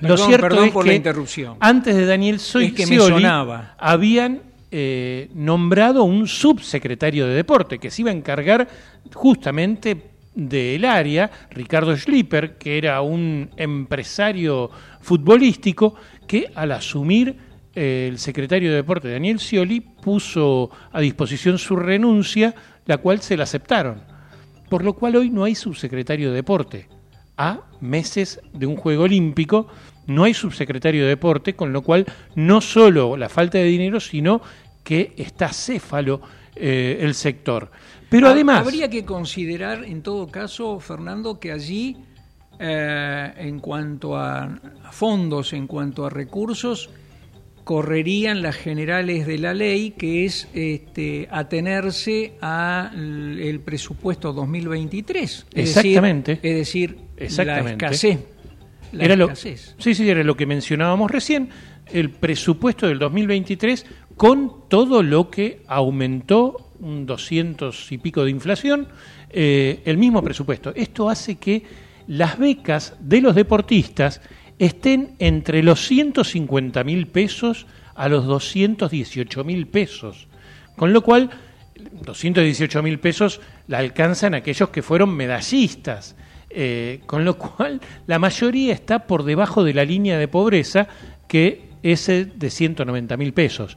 lo 0.00 0.16
cierto 0.16 0.64
es 0.64 0.72
que 0.72 0.94
interrupción. 0.94 1.56
antes 1.60 1.96
de 1.96 2.06
Daniel 2.06 2.38
Soy 2.38 2.72
que 2.72 2.86
me 2.86 2.98
sonaba. 2.98 3.74
habían 3.78 4.42
eh, 4.70 5.30
nombrado 5.34 6.04
un 6.04 6.26
subsecretario 6.26 7.26
de 7.26 7.34
deporte 7.34 7.78
que 7.78 7.90
se 7.90 8.02
iba 8.02 8.10
a 8.10 8.14
encargar 8.14 8.68
justamente 9.14 10.10
del 10.34 10.84
área, 10.84 11.30
Ricardo 11.50 11.96
Schlipper, 11.96 12.58
que 12.58 12.76
era 12.76 13.00
un 13.00 13.48
empresario 13.56 14.70
futbolístico 15.00 15.94
que 16.26 16.50
al 16.54 16.72
asumir 16.72 17.34
eh, 17.74 18.08
el 18.10 18.18
secretario 18.18 18.70
de 18.70 18.76
deporte 18.76 19.10
Daniel 19.10 19.38
Scioli 19.38 19.80
puso 19.80 20.70
a 20.92 21.00
disposición 21.00 21.58
su 21.58 21.76
renuncia, 21.76 22.54
la 22.84 22.98
cual 22.98 23.22
se 23.22 23.36
la 23.36 23.44
aceptaron. 23.44 24.02
Por 24.68 24.84
lo 24.84 24.92
cual 24.92 25.16
hoy 25.16 25.30
no 25.30 25.44
hay 25.44 25.54
subsecretario 25.54 26.30
de 26.30 26.36
deporte 26.36 26.95
a 27.36 27.60
meses 27.80 28.40
de 28.52 28.66
un 28.66 28.76
Juego 28.76 29.04
Olímpico, 29.04 29.68
no 30.06 30.24
hay 30.24 30.34
subsecretario 30.34 31.02
de 31.02 31.10
deporte, 31.10 31.54
con 31.54 31.72
lo 31.72 31.82
cual 31.82 32.06
no 32.34 32.60
solo 32.60 33.16
la 33.16 33.28
falta 33.28 33.58
de 33.58 33.64
dinero, 33.64 34.00
sino 34.00 34.40
que 34.82 35.12
está 35.16 35.52
céfalo 35.52 36.20
eh, 36.54 36.98
el 37.00 37.14
sector. 37.14 37.70
Pero 38.08 38.28
además... 38.28 38.60
Habría 38.60 38.88
que 38.88 39.04
considerar, 39.04 39.84
en 39.84 40.02
todo 40.02 40.28
caso, 40.28 40.78
Fernando, 40.78 41.40
que 41.40 41.50
allí, 41.50 41.96
eh, 42.58 43.32
en 43.36 43.58
cuanto 43.58 44.16
a 44.16 44.60
fondos, 44.92 45.52
en 45.52 45.66
cuanto 45.66 46.06
a 46.06 46.10
recursos, 46.10 46.88
correrían 47.64 48.42
las 48.42 48.54
generales 48.54 49.26
de 49.26 49.38
la 49.38 49.52
ley, 49.52 49.90
que 49.90 50.24
es 50.24 50.46
este, 50.54 51.26
atenerse 51.32 52.34
al 52.40 53.60
presupuesto 53.64 54.32
2023. 54.32 55.46
Exactamente. 55.52 56.38
es 56.44 56.54
decir, 56.54 57.05
Exactamente. 57.16 57.84
la 57.84 57.90
escasez. 57.90 58.18
era 58.92 59.16
Lo, 59.16 59.34
sí, 59.34 59.56
sí, 59.78 60.08
era 60.08 60.22
lo 60.22 60.36
que 60.36 60.46
mencionábamos 60.46 61.10
recién, 61.10 61.48
el 61.92 62.10
presupuesto 62.10 62.86
del 62.86 62.98
2023 62.98 63.86
con 64.16 64.68
todo 64.68 65.02
lo 65.02 65.30
que 65.30 65.62
aumentó 65.66 66.70
un 66.80 67.06
200 67.06 67.92
y 67.92 67.98
pico 67.98 68.24
de 68.24 68.30
inflación, 68.30 68.88
eh, 69.30 69.82
el 69.84 69.98
mismo 69.98 70.22
presupuesto. 70.22 70.72
Esto 70.74 71.08
hace 71.08 71.36
que 71.36 71.62
las 72.06 72.38
becas 72.38 72.94
de 73.00 73.20
los 73.20 73.34
deportistas 73.34 74.20
estén 74.58 75.16
entre 75.18 75.62
los 75.62 75.86
150 75.86 76.82
mil 76.84 77.06
pesos 77.08 77.66
a 77.94 78.08
los 78.08 78.26
218 78.26 79.44
mil 79.44 79.66
pesos. 79.66 80.28
Con 80.76 80.92
lo 80.92 81.02
cual, 81.02 81.30
218 82.04 82.82
mil 82.82 82.98
pesos 82.98 83.40
la 83.68 83.78
alcanzan 83.78 84.34
aquellos 84.34 84.70
que 84.70 84.82
fueron 84.82 85.14
medallistas. 85.14 86.16
Eh, 86.58 87.00
con 87.04 87.22
lo 87.22 87.36
cual, 87.36 87.82
la 88.06 88.18
mayoría 88.18 88.72
está 88.72 89.06
por 89.06 89.24
debajo 89.24 89.62
de 89.62 89.74
la 89.74 89.84
línea 89.84 90.16
de 90.16 90.26
pobreza, 90.26 90.88
que 91.28 91.68
es 91.82 92.06
de 92.06 92.50
190 92.50 93.16
mil 93.18 93.34
pesos. 93.34 93.76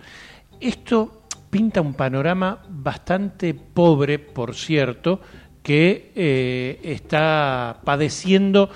Esto 0.61 1.23
pinta 1.49 1.81
un 1.81 1.93
panorama 1.93 2.63
bastante 2.69 3.53
pobre, 3.53 4.17
por 4.17 4.55
cierto, 4.55 5.19
que 5.61 6.13
eh, 6.15 6.79
está 6.83 7.81
padeciendo 7.83 8.69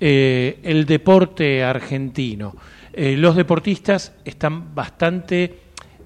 eh, 0.00 0.58
el 0.62 0.86
deporte 0.86 1.62
argentino. 1.62 2.56
Eh, 2.94 3.16
los 3.18 3.36
deportistas 3.36 4.14
están 4.24 4.74
bastante 4.74 5.60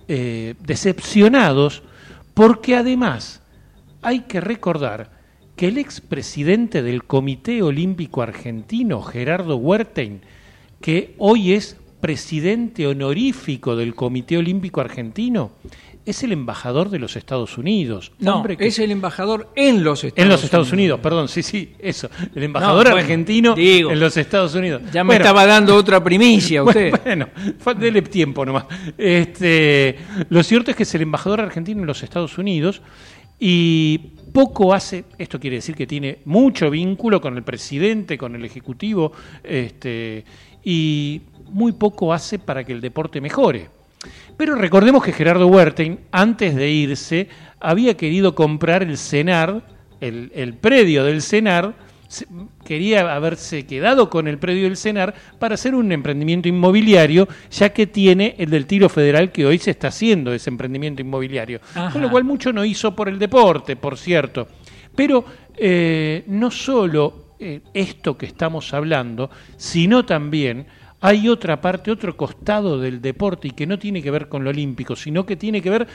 eh, 0.09 0.55
decepcionados 0.59 1.85
porque 2.35 2.75
además 2.75 3.41
hay 4.03 4.23
que 4.23 4.41
recordar 4.41 5.13
que 5.57 5.69
el 5.69 5.79
expresidente 5.79 6.83
del 6.83 7.05
Comité 7.05 7.63
Olímpico 7.63 8.23
Argentino, 8.23 9.03
Gerardo 9.03 9.57
Huertein, 9.57 10.21
que 10.81 11.15
hoy 11.19 11.53
es 11.53 11.77
presidente 12.01 12.87
honorífico 12.87 13.77
del 13.77 13.95
Comité 13.95 14.37
Olímpico 14.37 14.81
Argentino, 14.81 15.53
es 16.07 16.23
el 16.23 16.33
embajador 16.33 16.91
de 16.91 16.99
los 16.99 17.17
Estados 17.17 17.57
Unidos. 17.57 18.13
No, 18.19 18.45
es 18.59 18.79
el 18.79 18.91
embajador 18.91 19.51
en 19.57 19.83
los 19.83 20.05
Estados 20.05 20.13
Unidos. 20.13 20.23
En 20.23 20.29
los 20.29 20.45
Estados 20.45 20.73
Unidos, 20.73 21.01
perdón, 21.01 21.29
sí, 21.29 21.43
sí, 21.43 21.73
eso. 21.79 22.11
El 22.35 22.43
embajador 22.43 22.89
argentino 22.89 23.55
en 23.57 23.99
los 23.99 24.17
Estados 24.17 24.55
Unidos. 24.55 24.83
Ya 24.93 25.03
me 25.03 25.17
estaba 25.17 25.47
dando 25.47 25.75
otra 25.75 26.03
primicia 26.03 26.63
usted. 26.63 26.93
Bueno, 27.05 27.29
dele 27.79 28.03
tiempo 28.03 28.45
nomás. 28.45 28.65
Este, 28.99 29.97
lo 30.29 30.43
cierto 30.43 30.71
es 30.71 30.77
que 30.77 30.83
es 30.83 30.95
el 30.95 31.03
embajador 31.03 31.41
argentino 31.41 31.81
en 31.81 31.87
los 31.87 32.03
Estados 32.03 32.37
Unidos 32.39 32.83
y 33.39 33.99
poco 34.33 34.75
hace, 34.75 35.05
esto 35.19 35.39
quiere 35.39 35.57
decir 35.57 35.75
que 35.75 35.87
tiene 35.87 36.19
mucho 36.25 36.71
vínculo 36.71 37.21
con 37.21 37.37
el 37.37 37.43
presidente, 37.43 38.19
con 38.19 38.35
el 38.35 38.45
ejecutivo, 38.45 39.13
este, 39.43 40.25
y 40.65 41.23
muy 41.51 41.73
poco 41.73 42.13
hace 42.13 42.39
para 42.39 42.65
que 42.65 42.73
el 42.73 42.81
deporte 42.81 43.21
mejore. 43.21 43.69
Pero 44.37 44.57
recordemos 44.57 45.05
que 45.05 45.13
Gerardo 45.13 45.47
Huertein, 45.47 46.01
antes 46.11 46.55
de 46.57 46.71
irse, 46.71 47.29
había 47.61 47.97
querido 47.97 48.35
comprar 48.35 48.83
el 48.83 48.99
CENAR, 48.99 49.63
el, 50.01 50.55
predio 50.61 51.05
del 51.05 51.23
CENAR, 51.23 51.75
quería 52.65 53.15
haberse 53.15 53.67
quedado 53.67 54.11
con 54.11 54.29
el 54.29 54.39
predio 54.39 54.65
del 54.65 54.77
CENAR 54.77 55.15
para 55.39 55.55
hacer 55.55 55.75
un 55.75 55.93
emprendimiento 55.93 56.49
inmobiliario, 56.49 57.29
ya 57.51 57.71
que 57.71 57.87
tiene 57.87 58.35
el 58.39 58.51
del 58.51 58.67
tiro 58.67 58.89
federal 58.89 59.33
que 59.33 59.47
hoy 59.47 59.59
se 59.59 59.71
está 59.71 59.89
haciendo 59.89 60.33
ese 60.33 60.51
emprendimiento 60.51 61.03
inmobiliario. 61.03 61.61
Con 61.93 62.03
lo 62.03 62.11
cual 62.11 62.25
mucho 62.25 62.53
no 62.53 62.65
hizo 62.65 62.95
por 62.95 63.09
el 63.09 63.19
deporte, 63.19 63.77
por 63.77 63.97
cierto. 63.99 64.49
Pero 64.95 65.25
eh, 65.57 66.25
no 66.29 66.51
solo 66.51 67.35
eh, 67.39 67.61
esto 67.73 68.17
que 68.17 68.27
estamos 68.27 68.73
hablando, 68.73 69.31
sino 69.57 70.05
también 70.05 70.67
hay 71.01 71.29
otra 71.29 71.61
parte, 71.61 71.91
otro 71.91 72.17
costado 72.17 72.79
del 72.79 73.03
deporte 73.03 73.49
y 73.49 73.51
que 73.51 73.67
no 73.67 73.79
tiene 73.79 74.03
que 74.03 74.11
ver 74.11 74.29
con 74.29 74.43
lo 74.43 74.51
olímpico, 74.51 74.97
sino 74.97 75.27
que 75.27 75.37
tiene 75.37 75.61
que 75.61 75.69
ver 75.69 75.87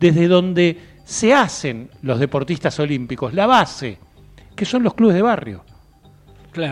desde 0.00 0.26
donde 0.26 0.78
se 1.04 1.34
hacen 1.34 1.90
los 2.00 2.18
deportistas 2.18 2.78
olímpicos, 2.80 3.34
la 3.34 3.46
base, 3.46 3.98
que 4.54 4.64
son 4.64 4.82
los 4.82 4.94
clubes 4.94 5.14
de 5.14 5.22
barrio. 5.22 5.64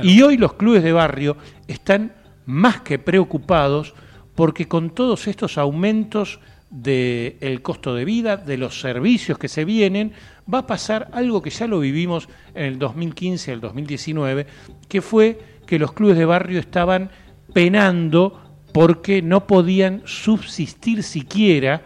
Y 0.03 0.23
hoy 0.23 0.37
los 0.37 0.55
clubes 0.55 0.83
de 0.83 0.92
barrio 0.92 1.37
están 1.66 2.12
más 2.47 2.81
que 2.83 2.99
preocupados 2.99 3.95
porque 4.35 4.68
con 4.68 4.90
todos 4.90 5.27
estos 5.27 5.59
aumentos 5.59 6.40
del 6.71 7.61
costo 7.61 7.95
de 7.95 8.05
vida, 8.05 8.37
de 8.37 8.57
los 8.57 8.81
servicios 8.81 9.38
que 9.38 9.49
se 9.49 9.64
vienen, 9.64 10.12
va 10.53 10.59
a 10.59 10.66
pasar 10.66 11.09
algo 11.12 11.42
que 11.42 11.51
ya 11.51 11.66
lo 11.66 11.81
vivimos 11.81 12.29
en 12.55 12.64
el 12.64 12.79
2015 12.79 13.53
el 13.53 13.61
2019, 13.61 14.47
que 14.88 15.03
fue 15.03 15.38
que 15.66 15.79
los 15.79 15.92
clubes 15.92 16.16
de 16.16 16.25
barrio 16.25 16.59
estaban 16.59 17.11
penando 17.53 18.40
porque 18.73 19.21
no 19.21 19.47
podían 19.47 20.03
subsistir 20.07 21.03
siquiera 21.03 21.83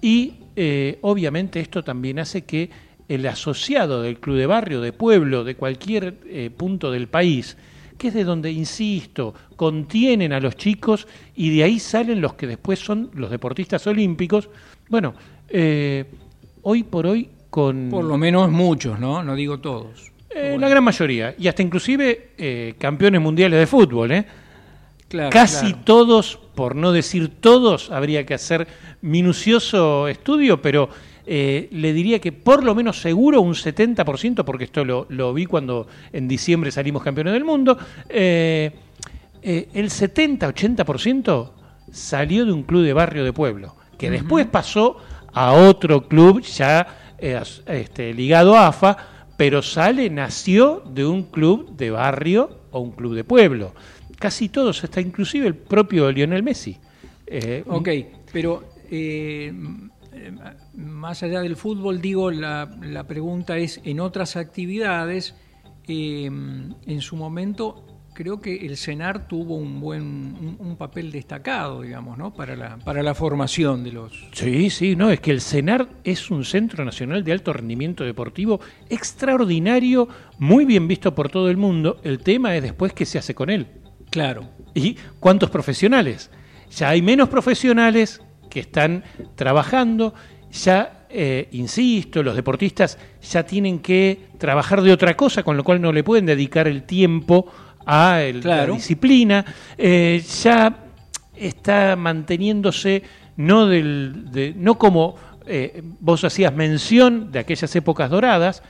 y 0.00 0.34
eh, 0.54 0.98
obviamente 1.02 1.60
esto 1.60 1.82
también 1.82 2.18
hace 2.20 2.44
que 2.44 2.70
el 3.14 3.26
asociado 3.26 4.02
del 4.02 4.18
club 4.18 4.36
de 4.36 4.46
barrio, 4.46 4.80
de 4.80 4.92
pueblo, 4.92 5.44
de 5.44 5.54
cualquier 5.54 6.14
eh, 6.26 6.50
punto 6.56 6.90
del 6.90 7.08
país, 7.08 7.56
que 7.98 8.08
es 8.08 8.14
de 8.14 8.24
donde, 8.24 8.50
insisto, 8.50 9.34
contienen 9.54 10.32
a 10.32 10.40
los 10.40 10.56
chicos 10.56 11.06
y 11.36 11.54
de 11.54 11.64
ahí 11.64 11.78
salen 11.78 12.20
los 12.20 12.34
que 12.34 12.46
después 12.46 12.78
son 12.78 13.10
los 13.14 13.30
deportistas 13.30 13.86
olímpicos, 13.86 14.48
bueno, 14.88 15.14
eh, 15.48 16.06
hoy 16.62 16.84
por 16.84 17.06
hoy 17.06 17.28
con... 17.50 17.88
Por 17.90 18.04
lo 18.04 18.16
menos 18.16 18.50
muchos, 18.50 18.98
¿no? 18.98 19.22
No 19.22 19.34
digo 19.34 19.58
todos. 19.58 20.10
La 20.34 20.66
gran 20.66 20.82
mayoría, 20.82 21.34
y 21.38 21.46
hasta 21.46 21.60
inclusive 21.60 22.74
campeones 22.78 23.20
mundiales 23.20 23.60
de 23.60 23.66
fútbol, 23.66 24.12
¿eh? 24.12 24.24
Casi 25.30 25.74
todos, 25.74 26.38
por 26.54 26.74
no 26.74 26.90
decir 26.90 27.28
todos, 27.40 27.90
habría 27.90 28.24
que 28.24 28.32
hacer 28.32 28.66
minucioso 29.02 30.08
estudio, 30.08 30.62
pero 30.62 30.88
eh, 31.24 31.68
le 31.70 31.92
diría 31.92 32.18
que 32.18 32.32
por 32.32 32.64
lo 32.64 32.74
menos 32.74 33.00
seguro 33.00 33.40
un 33.40 33.54
70%, 33.54 34.44
porque 34.44 34.64
esto 34.64 34.84
lo, 34.84 35.34
vi 35.34 35.46
cuando 35.46 35.86
en 36.12 36.26
diciembre 36.26 36.70
salimos 36.70 37.02
campeones 37.02 37.32
del 37.34 37.44
mundo, 37.44 37.78
eh, 38.08 38.72
eh, 39.40 39.68
el 39.72 39.90
70-80% 39.90 41.50
salió 41.92 42.44
de 42.44 42.52
un 42.52 42.64
club 42.64 42.82
de 42.82 42.92
barrio 42.92 43.24
de 43.24 43.32
pueblo, 43.32 43.76
que 43.98 44.10
después 44.10 44.46
pasó 44.46 44.96
a 45.32 45.52
otro 45.52 46.08
club 46.08 46.42
ya 46.42 47.14
este, 47.18 48.12
ligado 48.14 48.56
a 48.56 48.66
AFA, 48.66 48.96
pero 49.36 49.62
sale, 49.62 50.10
nació 50.10 50.82
de 50.92 51.06
un 51.06 51.24
club 51.24 51.76
de 51.76 51.90
barrio 51.90 52.58
o 52.72 52.80
un 52.80 52.92
club 52.92 53.14
de 53.14 53.22
pueblo. 53.22 53.74
Casi 54.18 54.48
todos, 54.48 54.82
hasta 54.82 55.00
inclusive 55.00 55.46
el 55.46 55.54
propio 55.54 56.10
Lionel 56.10 56.42
Messi. 56.42 56.76
ok, 57.66 57.88
pero 58.32 58.64
más 60.74 61.22
allá 61.22 61.40
del 61.40 61.56
fútbol, 61.56 62.00
digo, 62.00 62.30
la, 62.30 62.70
la 62.82 63.06
pregunta 63.06 63.58
es, 63.58 63.80
en 63.84 64.00
otras 64.00 64.36
actividades, 64.36 65.34
em, 65.86 66.74
en 66.86 67.00
su 67.00 67.16
momento 67.16 67.86
creo 68.14 68.40
que 68.40 68.66
el 68.66 68.76
CENAR 68.76 69.26
tuvo 69.26 69.56
un 69.56 69.80
buen 69.80 70.56
un, 70.58 70.76
papel 70.76 71.10
destacado, 71.10 71.82
digamos, 71.82 72.18
¿no? 72.18 72.34
Para 72.34 72.56
la, 72.56 72.78
para 72.78 73.02
la 73.02 73.14
formación 73.14 73.84
de 73.84 73.92
los... 73.92 74.28
Sí, 74.32 74.70
sí, 74.70 74.96
no, 74.96 75.10
es 75.10 75.20
que 75.20 75.30
el 75.30 75.40
CENAR 75.40 75.88
es 76.04 76.30
un 76.30 76.44
Centro 76.44 76.84
Nacional 76.84 77.24
de 77.24 77.32
Alto 77.32 77.52
Rendimiento 77.52 78.04
Deportivo 78.04 78.60
extraordinario, 78.90 80.08
muy 80.38 80.64
bien 80.64 80.88
visto 80.88 81.14
por 81.14 81.30
todo 81.30 81.48
el 81.50 81.56
mundo. 81.56 82.00
El 82.04 82.18
tema 82.18 82.54
es 82.54 82.62
después 82.62 82.92
qué 82.92 83.06
se 83.06 83.18
hace 83.18 83.34
con 83.34 83.48
él. 83.50 83.66
Claro. 84.10 84.48
¿Y 84.74 84.96
cuántos 85.20 85.50
profesionales? 85.50 86.30
Ya 86.70 86.90
hay 86.90 87.02
menos 87.02 87.28
profesionales 87.28 88.20
que 88.52 88.60
están 88.60 89.02
trabajando 89.34 90.12
ya, 90.52 91.06
eh, 91.08 91.48
insisto, 91.52 92.22
los 92.22 92.36
deportistas 92.36 92.98
ya 93.22 93.44
tienen 93.44 93.78
que 93.78 94.28
trabajar 94.36 94.82
de 94.82 94.92
otra 94.92 95.16
cosa, 95.16 95.42
con 95.42 95.56
lo 95.56 95.64
cual 95.64 95.80
no 95.80 95.92
le 95.92 96.04
pueden 96.04 96.26
dedicar 96.26 96.68
el 96.68 96.82
tiempo 96.82 97.46
a 97.86 98.20
la 98.42 98.66
disciplina. 98.66 99.44
Eh, 99.78 100.22
ya 100.42 100.76
está 101.34 101.96
manteniéndose 101.96 103.02
no, 103.38 103.66
del, 103.66 104.54
no 104.56 104.76
como 104.76 105.16
eh, 105.46 105.82
vos 106.00 106.22
hacías 106.22 106.54
mención 106.54 107.32
de 107.32 107.38
aquellas 107.38 107.74
épocas 107.74 108.10
doradas, 108.10 108.62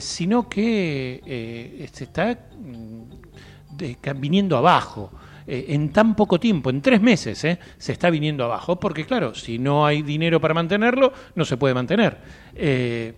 sino 0.00 0.50
que 0.50 1.88
se 1.92 2.04
está 2.04 2.38
mm, 2.60 4.20
viniendo 4.20 4.56
abajo. 4.56 5.10
Eh, 5.46 5.66
en 5.70 5.90
tan 5.90 6.14
poco 6.14 6.38
tiempo, 6.38 6.70
en 6.70 6.80
tres 6.80 7.00
meses, 7.00 7.42
eh, 7.44 7.58
se 7.78 7.92
está 7.92 8.10
viniendo 8.10 8.44
abajo, 8.44 8.78
porque 8.78 9.04
claro, 9.04 9.34
si 9.34 9.58
no 9.58 9.84
hay 9.84 10.02
dinero 10.02 10.40
para 10.40 10.54
mantenerlo, 10.54 11.12
no 11.34 11.44
se 11.44 11.56
puede 11.56 11.74
mantener. 11.74 12.18
Eh, 12.54 13.14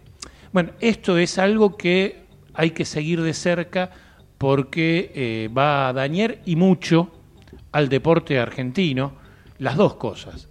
bueno, 0.53 0.71
esto 0.81 1.19
es 1.19 1.39
algo 1.39 1.77
que 1.77 2.25
hay 2.55 2.71
que 2.71 2.85
seguir 2.85 3.21
de 3.21 3.35
cerca 3.35 3.91
porque 4.39 5.51
va 5.57 5.89
a 5.89 5.93
dañar 5.93 6.39
y 6.45 6.55
mucho 6.55 7.11
al 7.73 7.89
deporte 7.89 8.39
argentino 8.39 9.15
las 9.59 9.77
dos 9.77 9.95
cosas. 9.95 10.49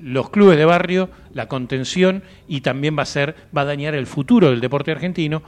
los 0.00 0.30
clubes 0.30 0.56
de 0.56 0.64
barrio, 0.64 1.10
la 1.32 1.48
contención 1.48 2.22
y 2.46 2.60
también 2.60 2.96
va 2.96 3.02
a 3.02 3.06
ser, 3.06 3.34
va 3.56 3.62
a 3.62 3.64
dañar 3.64 3.94
el 3.94 4.06
futuro 4.06 4.50
del 4.50 4.60
deporte 4.60 4.92
argentino 4.92 5.42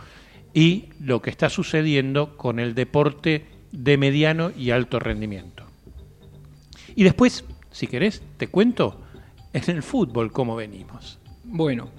y 0.52 0.87
lo 1.00 1.22
que 1.22 1.30
está 1.30 1.48
sucediendo 1.48 2.37
con 2.37 2.58
el 2.58 2.74
deporte 2.74 3.53
de 3.74 3.98
mediano 3.98 4.52
y 4.56 4.70
alto 4.70 5.00
rendimiento. 5.00 5.64
Y 6.94 7.02
después, 7.02 7.44
si 7.70 7.87
querés, 7.88 8.22
te 8.37 8.48
cuento 8.48 9.00
en 9.52 9.62
el 9.68 9.82
fútbol 9.82 10.32
cómo 10.32 10.56
venimos. 10.56 11.18
Bueno, 11.42 11.90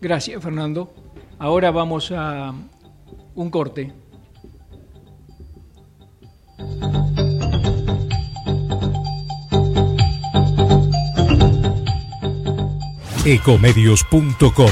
gracias 0.00 0.42
Fernando. 0.42 0.92
Ahora 1.38 1.70
vamos 1.70 2.10
a 2.14 2.54
un 3.34 3.50
corte. 3.50 3.92
Ecomedios.com 13.24 14.70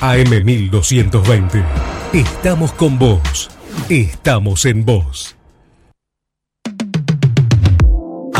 AM1220. 0.00 1.64
Estamos 2.12 2.72
con 2.72 2.98
vos. 2.98 3.50
Estamos 3.88 4.64
en 4.64 4.84
vos. 4.84 5.37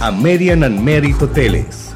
American 0.00 0.64
and 0.64 0.80
Merit 0.80 1.20
Hoteles. 1.20 1.86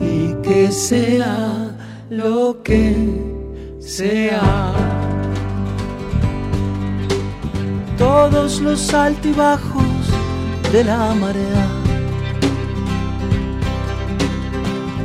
Y 0.00 0.34
que 0.42 0.70
sea 0.70 1.74
lo 2.10 2.62
que 2.62 2.94
sea. 3.80 4.72
Todos 7.96 8.60
los 8.60 8.92
altibajos 8.92 10.04
de 10.72 10.84
la 10.84 11.14
marea. 11.14 11.66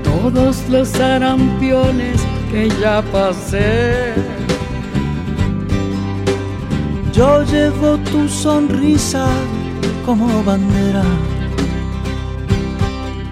Todos 0.03 0.67
los 0.69 0.99
arampiones 0.99 2.18
que 2.51 2.69
ya 2.81 3.01
pasé. 3.11 4.13
Yo 7.13 7.43
llevo 7.43 7.97
tu 8.11 8.27
sonrisa 8.27 9.25
como 10.05 10.43
bandera. 10.43 11.03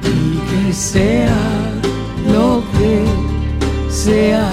Y 0.04 0.38
que 0.50 0.74
sea 0.74 1.44
lo 2.34 2.62
que 2.78 3.06
sea, 3.90 4.50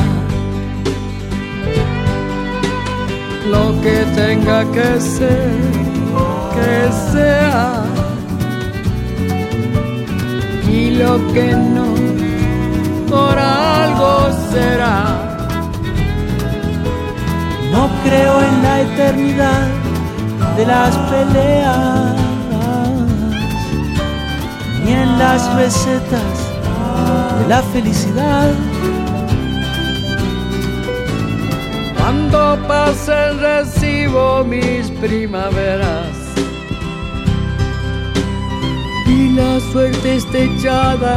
lo 3.51 3.81
que 3.83 3.97
tenga 4.15 4.65
que 4.73 5.01
ser, 5.01 5.51
que 6.55 6.77
sea. 7.13 7.85
Y 10.71 10.91
lo 10.91 11.15
que 11.33 11.53
no 11.53 12.04
por 13.15 13.39
algo 13.39 14.11
será. 14.51 14.99
creo 18.05 18.35
en 18.49 18.57
la 18.67 18.75
eternidad 18.89 19.67
de 20.57 20.65
las 20.67 20.93
peleas, 21.11 22.17
ni 24.83 24.93
en 24.93 25.19
las 25.19 25.41
recetas 25.63 26.37
de 27.39 27.45
la 27.53 27.63
felicidad. 27.75 28.53
Cuando 31.97 32.39
pasen 32.69 33.31
recibo 33.41 34.45
mis 34.45 34.91
primaveras 35.03 36.15
y 39.07 39.31
la 39.39 39.53
suerte 39.73 40.17
esté 40.17 40.45
echada 40.45 41.17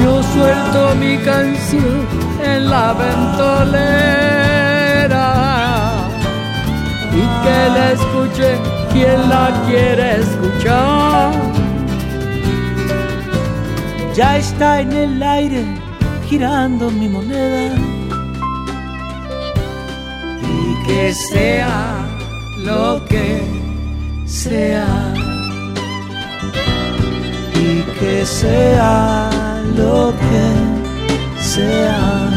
Yo 0.00 0.22
suelto 0.22 0.94
mi 0.94 1.16
canción 1.18 2.06
en 2.42 2.70
la 2.70 2.92
ventolera 2.92 4.12
y 7.12 7.22
que 7.44 7.68
la 7.76 7.92
escuche 7.92 8.58
quien 8.92 9.28
la 9.28 9.50
quiere 9.66 10.20
escuchar. 10.20 11.32
Ya 14.14 14.36
está 14.36 14.80
en 14.80 14.92
el 14.92 15.22
aire 15.22 15.64
girando 16.28 16.90
mi 16.90 17.08
moneda. 17.08 17.74
Y 20.42 20.86
que 20.86 21.14
sea 21.14 22.06
lo 22.58 23.02
que 23.06 23.42
sea. 24.26 24.86
Y 27.54 27.82
que 27.98 28.26
sea 28.26 29.41
lo 29.76 30.12
que 30.22 31.42
sea. 31.42 32.30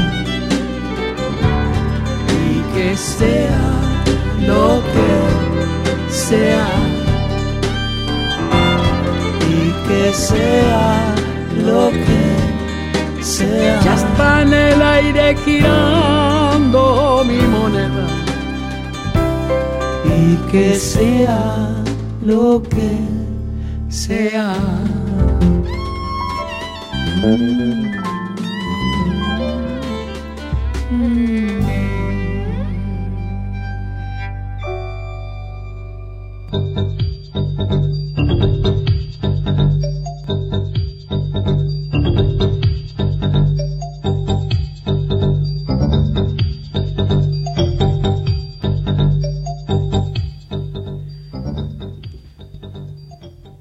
Y 2.47 2.61
que 2.73 2.95
sea 2.95 3.75
lo 4.41 4.81
que 4.93 6.13
sea. 6.13 6.67
Y 9.49 9.87
que 9.87 10.13
sea 10.13 11.15
lo 11.65 11.89
que 11.89 13.23
sea. 13.23 13.79
Ya 13.81 13.95
está 13.95 14.41
en 14.41 14.53
el 14.53 14.81
aire 14.81 15.35
girando 15.45 17.23
mi 17.25 17.41
moneda. 17.55 18.07
Y 20.05 20.35
que 20.51 20.75
sea 20.75 21.69
lo 22.23 22.61
que 22.63 22.99
sea. 23.89 24.55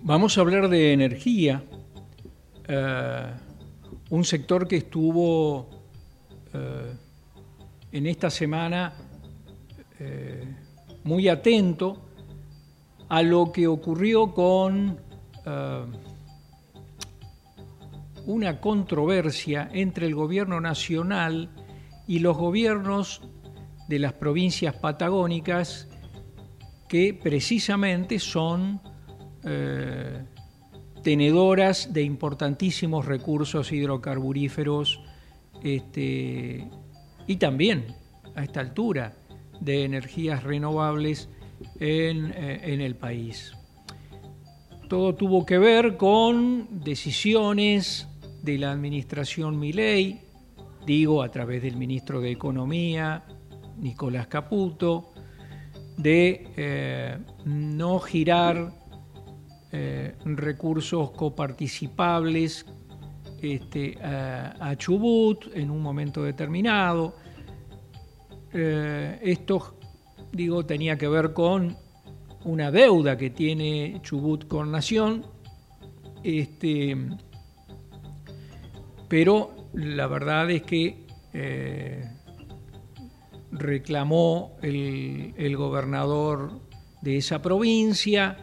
Vamos 0.07 0.37
a 0.37 0.42
hablar 0.42 0.68
de 0.68 0.92
energía, 0.92 1.62
eh, 2.68 3.33
un 4.14 4.24
sector 4.24 4.68
que 4.68 4.77
estuvo 4.77 5.68
eh, 6.53 6.94
en 7.90 8.07
esta 8.07 8.31
semana 8.31 8.92
eh, 9.98 10.55
muy 11.03 11.29
atento 11.29 12.11
a 13.09 13.22
lo 13.22 13.50
que 13.50 13.66
ocurrió 13.66 14.33
con 14.33 15.03
una 18.27 18.61
controversia 18.61 19.68
entre 19.72 20.07
el 20.07 20.14
gobierno 20.14 20.61
nacional 20.61 21.50
y 22.07 22.20
los 22.20 22.37
gobiernos 22.37 23.20
de 23.88 23.98
las 23.98 24.14
provincias 24.14 24.77
patagónicas 24.77 25.88
que 26.88 27.18
precisamente 27.20 28.18
son 28.20 28.81
eh, 29.42 30.24
tenedoras 31.04 31.92
de 31.92 32.02
importantísimos 32.02 33.06
recursos 33.06 33.70
hidrocarburíferos 33.70 35.00
este, 35.62 36.68
y 37.26 37.36
también 37.36 37.94
a 38.34 38.42
esta 38.42 38.60
altura 38.60 39.12
de 39.60 39.84
energías 39.84 40.42
renovables 40.42 41.28
en, 41.78 42.32
eh, 42.32 42.60
en 42.64 42.80
el 42.80 42.96
país. 42.96 43.52
Todo 44.88 45.14
tuvo 45.14 45.46
que 45.46 45.58
ver 45.58 45.96
con 45.96 46.80
decisiones 46.82 48.08
de 48.42 48.58
la 48.58 48.72
administración 48.72 49.58
Milei, 49.58 50.20
digo 50.86 51.22
a 51.22 51.30
través 51.30 51.62
del 51.62 51.76
ministro 51.76 52.20
de 52.20 52.30
Economía, 52.30 53.24
Nicolás 53.78 54.26
Caputo, 54.26 55.12
de 55.96 56.48
eh, 56.56 57.18
no 57.44 57.98
girar 58.00 58.72
eh, 59.76 60.14
recursos 60.24 61.10
coparticipables 61.10 62.64
este, 63.42 63.98
a, 64.00 64.72
Chubut 64.76 65.46
en 65.52 65.68
un 65.68 65.82
momento 65.82 66.22
determinado. 66.22 67.16
Eh, 68.52 69.18
esto, 69.20 69.76
digo, 70.30 70.64
tenía 70.64 70.96
que 70.96 71.08
ver 71.08 71.32
con 71.32 71.76
una 72.44 72.70
deuda 72.70 73.18
que 73.18 73.30
tiene 73.30 73.98
Chubut 74.00 74.46
con 74.46 74.70
Nación, 74.70 75.26
este, 76.22 76.96
pero 79.08 79.56
la 79.72 80.06
verdad 80.06 80.48
es 80.52 80.62
que 80.62 81.04
eh, 81.32 82.08
reclamó 83.50 84.56
el, 84.62 85.56
gobernador 85.56 86.60
de 87.02 87.16
esa 87.16 87.42
provincia 87.42 88.38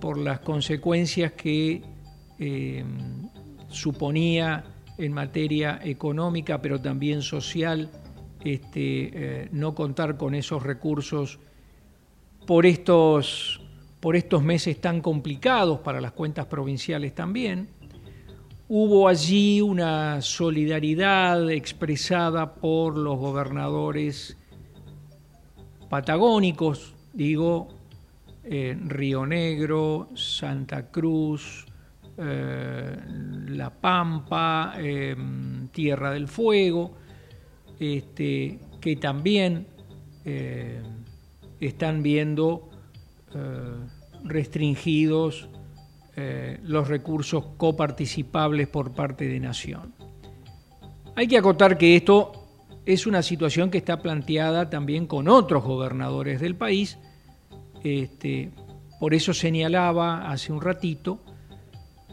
por 0.00 0.18
las 0.18 0.40
consecuencias 0.40 1.32
que 1.32 1.82
eh, 2.38 2.84
suponía 3.68 4.64
en 4.96 5.12
materia 5.12 5.80
económica, 5.82 6.60
pero 6.60 6.80
también 6.80 7.22
social, 7.22 7.88
este, 8.44 9.10
eh, 9.44 9.48
no 9.52 9.74
contar 9.74 10.16
con 10.16 10.34
esos 10.34 10.62
recursos 10.62 11.38
por 12.46 12.66
estos, 12.66 13.60
por 14.00 14.16
estos 14.16 14.42
meses 14.42 14.80
tan 14.80 15.00
complicados 15.00 15.80
para 15.80 16.00
las 16.00 16.12
cuentas 16.12 16.46
provinciales 16.46 17.14
también. 17.14 17.68
Hubo 18.68 19.08
allí 19.08 19.60
una 19.60 20.20
solidaridad 20.20 21.50
expresada 21.50 22.54
por 22.54 22.98
los 22.98 23.18
gobernadores 23.18 24.36
patagónicos, 25.88 26.94
digo, 27.14 27.77
eh, 28.50 28.74
Río 28.82 29.26
Negro, 29.26 30.08
Santa 30.14 30.90
Cruz, 30.90 31.66
eh, 32.16 32.96
La 33.48 33.68
Pampa, 33.68 34.72
em, 34.78 35.68
Tierra 35.68 36.12
del 36.12 36.28
Fuego, 36.28 36.96
este, 37.78 38.58
que 38.80 38.96
también 38.96 39.66
eh, 40.24 40.82
están 41.60 42.02
viendo 42.02 42.70
restringidos 44.24 45.50
los 46.62 46.88
recursos 46.88 47.44
coparticipables 47.58 48.66
por 48.66 48.92
parte 48.92 49.28
de 49.28 49.38
Nación. 49.38 49.92
Hay 51.14 51.28
que 51.28 51.36
acotar 51.36 51.76
que 51.76 51.94
esto 51.94 52.32
es 52.86 53.06
una 53.06 53.22
situación 53.22 53.70
que 53.70 53.78
está 53.78 54.00
planteada 54.00 54.70
también 54.70 55.06
con 55.06 55.28
otros 55.28 55.62
gobernadores 55.62 56.40
del 56.40 56.56
país, 56.56 56.98
este, 57.82 58.50
por 58.98 59.14
eso 59.14 59.32
señalaba 59.32 60.30
hace 60.30 60.52
un 60.52 60.60
ratito, 60.60 61.20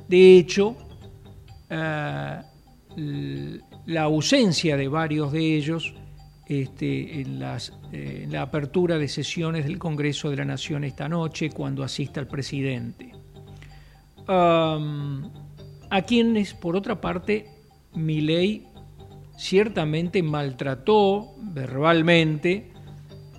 de 0.07 0.37
hecho, 0.37 0.75
eh, 1.69 2.41
la 3.87 4.01
ausencia 4.03 4.77
de 4.77 4.87
varios 4.87 5.31
de 5.31 5.57
ellos 5.57 5.93
este, 6.47 7.21
eh, 7.21 7.25
en 7.91 8.31
la 8.31 8.41
apertura 8.41 8.97
de 8.97 9.07
sesiones 9.07 9.65
del 9.65 9.79
Congreso 9.79 10.29
de 10.29 10.37
la 10.37 10.45
Nación 10.45 10.83
esta 10.83 11.09
noche 11.09 11.49
cuando 11.49 11.83
asista 11.83 12.19
el 12.19 12.27
presidente. 12.27 13.11
a 14.27 16.01
quienes, 16.01 16.53
por 16.55 16.75
otra 16.75 16.99
parte, 16.99 17.45
Milei 17.93 18.67
ciertamente 19.37 20.23
maltrató 20.23 21.35
verbalmente 21.37 22.71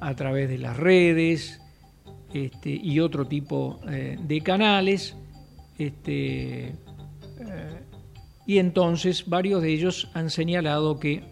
a 0.01 0.15
través 0.15 0.49
de 0.49 0.59
las 0.59 0.77
redes 0.77 1.61
este, 2.33 2.71
y 2.71 3.01
otro 3.01 3.27
tipo 3.27 3.79
eh, 3.89 4.19
de 4.21 4.41
canales. 4.41 5.17
Este, 5.79 6.69
eh, 6.69 6.75
y 8.47 8.59
entonces 8.59 9.29
varios 9.29 9.63
de 9.63 9.73
ellos 9.73 10.09
han 10.15 10.31
señalado 10.31 10.99
que 10.99 11.25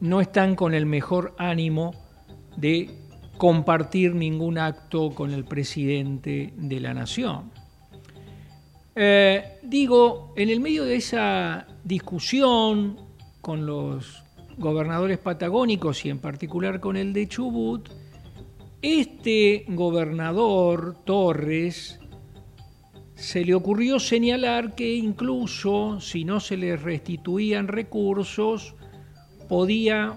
no 0.00 0.20
están 0.20 0.54
con 0.54 0.74
el 0.74 0.86
mejor 0.86 1.34
ánimo 1.38 1.92
de 2.56 2.90
compartir 3.38 4.14
ningún 4.14 4.58
acto 4.58 5.10
con 5.10 5.32
el 5.32 5.44
presidente 5.44 6.52
de 6.56 6.80
la 6.80 6.92
nación. 6.92 7.50
Eh, 8.94 9.58
digo, 9.62 10.34
en 10.36 10.50
el 10.50 10.60
medio 10.60 10.84
de 10.84 10.96
esa 10.96 11.66
discusión 11.84 12.98
con 13.40 13.64
los 13.64 14.22
gobernadores 14.58 15.18
patagónicos 15.18 16.04
y 16.04 16.10
en 16.10 16.18
particular 16.18 16.80
con 16.80 16.96
el 16.96 17.14
de 17.14 17.28
Chubut, 17.28 17.88
este 18.82 19.64
gobernador 19.68 20.96
Torres 21.04 22.00
se 23.14 23.44
le 23.44 23.54
ocurrió 23.54 24.00
señalar 24.00 24.74
que 24.74 24.94
incluso 24.94 26.00
si 26.00 26.24
no 26.24 26.40
se 26.40 26.56
le 26.56 26.76
restituían 26.76 27.68
recursos, 27.68 28.74
podía 29.46 30.14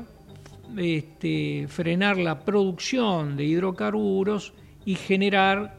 este, 0.78 1.66
frenar 1.68 2.18
la 2.18 2.46
producción 2.46 3.36
de 3.36 3.44
hidrocarburos 3.44 4.54
y 4.86 4.96
generar 4.96 5.78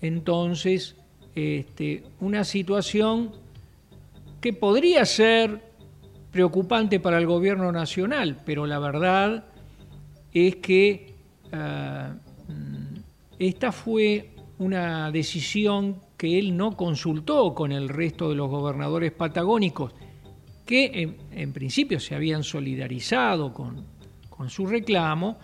entonces 0.00 0.96
este, 1.36 2.02
una 2.20 2.42
situación 2.42 3.30
que 4.40 4.52
podría 4.52 5.04
ser 5.04 5.62
preocupante 6.32 6.98
para 6.98 7.18
el 7.18 7.26
gobierno 7.26 7.70
nacional, 7.70 8.42
pero 8.44 8.66
la 8.66 8.80
verdad 8.80 9.44
es 10.32 10.56
que 10.56 11.14
ah, 11.52 12.16
esta 13.38 13.72
fue 13.72 14.30
una 14.58 15.10
decisión 15.10 16.00
que 16.16 16.38
él 16.38 16.56
no 16.56 16.76
consultó 16.76 17.54
con 17.54 17.72
el 17.72 17.88
resto 17.88 18.30
de 18.30 18.36
los 18.36 18.48
gobernadores 18.48 19.12
patagónicos, 19.12 19.92
que 20.64 21.16
en, 21.30 21.52
principio 21.52 22.00
se 22.00 22.14
habían 22.14 22.42
solidarizado 22.42 23.52
con, 23.52 23.84
con 24.30 24.48
su 24.48 24.66
reclamo, 24.66 25.38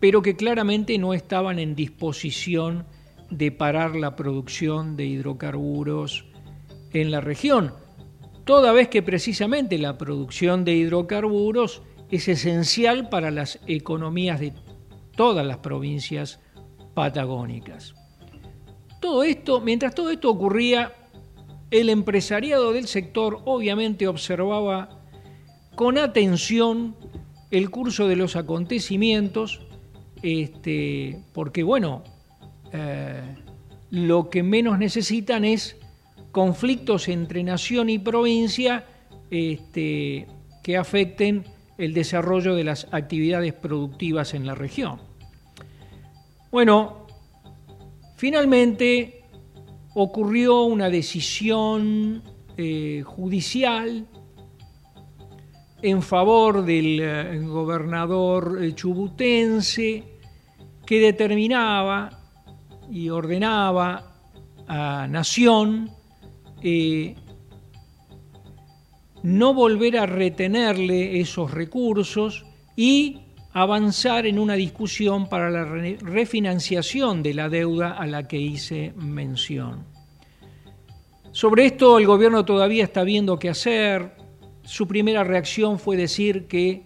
pero 0.00 0.22
que 0.22 0.36
claramente 0.36 0.96
no 0.98 1.12
estaban 1.12 1.58
en 1.58 1.74
disposición 1.74 2.86
de 3.30 3.50
parar 3.50 3.96
la 3.96 4.16
producción 4.16 4.96
de 4.96 5.06
hidrocarburos 5.06 6.26
en 6.92 7.10
la 7.10 7.20
región, 7.20 7.74
toda 8.44 8.72
vez 8.72 8.88
que 8.88 9.02
precisamente 9.02 9.78
la 9.78 9.98
producción 9.98 10.64
de 10.64 10.74
hidrocarburos 10.74 11.82
es 12.10 12.28
esencial 12.28 13.08
para 13.08 13.30
las 13.30 13.58
economías 13.66 14.40
de 14.40 14.52
todas 15.16 15.46
las 15.46 15.58
provincias 15.58 16.40
patagónicas. 16.94 17.94
Todo 19.00 19.22
esto, 19.22 19.60
mientras 19.60 19.94
todo 19.94 20.10
esto 20.10 20.30
ocurría, 20.30 20.92
el 21.70 21.90
empresariado 21.90 22.72
del 22.72 22.86
sector 22.86 23.40
obviamente 23.44 24.06
observaba 24.06 25.00
con 25.74 25.98
atención 25.98 26.96
el 27.50 27.70
curso 27.70 28.08
de 28.08 28.16
los 28.16 28.36
acontecimientos, 28.36 29.60
este, 30.22 31.20
porque 31.32 31.62
bueno, 31.62 32.02
eh, 32.72 33.22
lo 33.90 34.30
que 34.30 34.42
menos 34.42 34.78
necesitan 34.78 35.44
es 35.44 35.76
conflictos 36.32 37.08
entre 37.08 37.44
nación 37.44 37.90
y 37.90 37.98
provincia 37.98 38.86
este, 39.30 40.26
que 40.62 40.76
afecten 40.76 41.44
el 41.78 41.94
desarrollo 41.94 42.54
de 42.54 42.64
las 42.64 42.86
actividades 42.92 43.52
productivas 43.52 44.34
en 44.34 44.46
la 44.46 44.54
región. 44.54 45.00
Bueno, 46.50 47.06
finalmente 48.16 49.24
ocurrió 49.94 50.62
una 50.62 50.90
decisión 50.90 52.22
eh, 52.56 53.02
judicial 53.04 54.06
en 55.82 56.02
favor 56.02 56.64
del 56.64 57.00
eh, 57.00 57.38
gobernador 57.40 58.58
eh, 58.62 58.74
chubutense 58.74 60.04
que 60.86 61.00
determinaba 61.00 62.10
y 62.90 63.10
ordenaba 63.10 64.14
a 64.66 65.06
Nación 65.08 65.90
no 69.24 69.54
volver 69.54 69.96
a 69.96 70.04
retenerle 70.04 71.18
esos 71.18 71.50
recursos 71.50 72.44
y 72.76 73.22
avanzar 73.54 74.26
en 74.26 74.38
una 74.38 74.52
discusión 74.52 75.30
para 75.30 75.48
la 75.48 75.64
refinanciación 75.64 77.22
de 77.22 77.32
la 77.32 77.48
deuda 77.48 77.92
a 77.92 78.06
la 78.06 78.28
que 78.28 78.36
hice 78.36 78.92
mención. 78.96 79.86
Sobre 81.32 81.64
esto 81.64 81.98
el 81.98 82.06
gobierno 82.06 82.44
todavía 82.44 82.84
está 82.84 83.02
viendo 83.02 83.38
qué 83.38 83.48
hacer. 83.48 84.14
Su 84.62 84.86
primera 84.86 85.24
reacción 85.24 85.78
fue 85.78 85.96
decir 85.96 86.46
que 86.46 86.84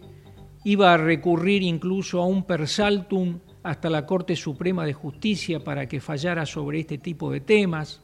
iba 0.62 0.94
a 0.94 0.96
recurrir 0.96 1.64
incluso 1.64 2.20
a 2.22 2.26
un 2.26 2.44
persaltum 2.44 3.40
hasta 3.64 3.90
la 3.90 4.06
Corte 4.06 4.36
Suprema 4.36 4.86
de 4.86 4.92
Justicia 4.92 5.58
para 5.64 5.88
que 5.88 6.00
fallara 6.00 6.46
sobre 6.46 6.78
este 6.78 6.98
tipo 6.98 7.32
de 7.32 7.40
temas, 7.40 8.00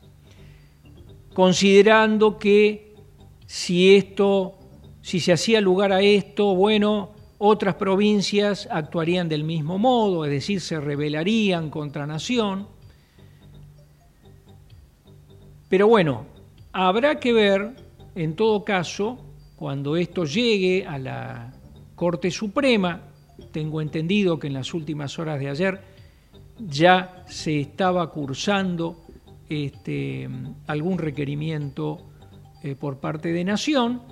considerando 1.33 2.37
que 2.37 2.94
si 3.47 3.97
esto, 3.97 4.59
si 5.03 5.21
se 5.21 5.33
hacía 5.33 5.61
lugar 5.61 5.93
a 5.93 6.01
esto, 6.01 6.55
bueno, 6.55 7.13
otras 7.39 7.75
provincias 7.75 8.69
actuarían 8.71 9.29
del 9.29 9.45
mismo 9.45 9.79
modo, 9.79 10.25
es 10.25 10.31
decir, 10.31 10.61
se 10.61 10.81
rebelarían 10.81 11.71
contra 11.71 12.07
Nación. 12.07 12.69
Pero 15.69 15.89
bueno, 15.89 16.27
habrá 16.73 17.19
que 17.19 17.33
ver, 17.33 17.75
en 18.15 18.37
todo 18.37 18.65
caso, 18.65 19.19
cuando 19.57 19.97
esto 19.97 20.25
llegue 20.25 20.87
a 20.87 20.99
la 20.99 21.53
Corte 21.95 22.31
Suprema, 22.31 23.03
tengo 23.51 23.81
entendido 23.81 24.39
que 24.39 24.47
en 24.47 24.55
las 24.55 24.73
últimas 24.75 25.19
horas 25.19 25.41
de 25.41 25.49
ayer 25.49 25.81
ya 26.59 27.25
se 27.27 27.61
estaba 27.61 28.11
cursando 28.11 29.05
este, 29.49 30.29
algún 30.67 30.99
requerimiento 30.99 32.14
eh, 32.65 32.75
por 32.75 32.99
parte 32.99 33.33
de 33.33 33.45
Nación. 33.45 34.03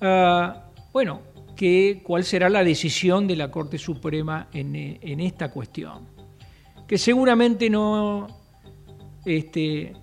Ah, 0.00 0.70
bueno, 0.92 1.22
que, 1.56 2.02
cuál 2.04 2.22
será 2.22 2.48
la 2.48 2.62
decisión 2.62 3.26
de 3.26 3.34
la 3.34 3.50
Corte 3.50 3.78
Suprema 3.78 4.48
en, 4.52 4.76
en 4.76 5.20
esta 5.20 5.50
cuestión, 5.50 6.06
que 6.86 6.98
seguramente 6.98 7.68
no, 7.68 8.28
este, 9.24 9.94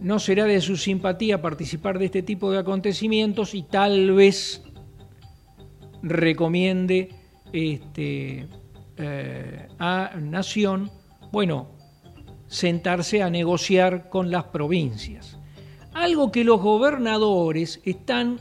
no 0.00 0.18
será 0.18 0.44
de 0.44 0.60
su 0.60 0.76
simpatía 0.76 1.40
participar 1.40 1.98
de 1.98 2.06
este 2.06 2.22
tipo 2.22 2.50
de 2.50 2.58
acontecimientos 2.58 3.54
y 3.54 3.62
tal 3.62 4.12
vez 4.12 4.62
recomiende 6.02 7.10
este, 7.52 8.48
eh, 8.96 9.68
a 9.78 10.12
Nación, 10.20 10.90
bueno, 11.32 11.70
sentarse 12.48 13.22
a 13.22 13.30
negociar 13.30 14.08
con 14.08 14.30
las 14.30 14.44
provincias. 14.44 15.35
Algo 15.96 16.30
que 16.30 16.44
los 16.44 16.60
gobernadores 16.60 17.80
están 17.82 18.38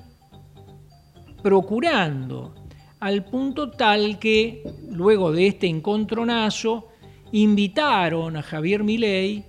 procurando, 1.41 2.53
al 2.99 3.23
punto 3.23 3.71
tal 3.71 4.19
que 4.19 4.61
luego 4.89 5.31
de 5.31 5.47
este 5.47 5.67
encontronazo 5.67 6.89
invitaron 7.31 8.35
a 8.35 8.41
Javier 8.41 8.83
Milei 8.83 9.45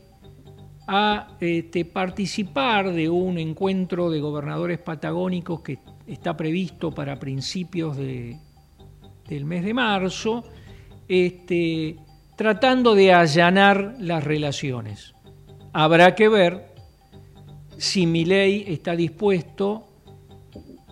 a 0.87 1.37
este, 1.41 1.85
participar 1.85 2.93
de 2.93 3.09
un 3.11 3.39
encuentro 3.39 4.09
de 4.09 4.21
gobernadores 4.21 4.79
patagónicos 4.79 5.63
que 5.63 5.81
está 6.07 6.37
previsto 6.37 6.93
para 6.93 7.19
principios 7.19 7.97
de, 7.97 8.39
del 9.29 9.45
mes 9.45 9.65
de 9.65 9.75
marzo, 9.75 10.45
este, 11.09 11.97
tratando 12.37 12.95
de 12.95 13.13
allanar 13.13 13.97
las 13.99 14.23
relaciones. 14.23 15.13
Habrá 15.73 16.15
que 16.15 16.29
ver 16.29 16.76
si 17.79 18.07
Milei 18.07 18.65
está 18.69 18.97
dispuesto 18.97 19.89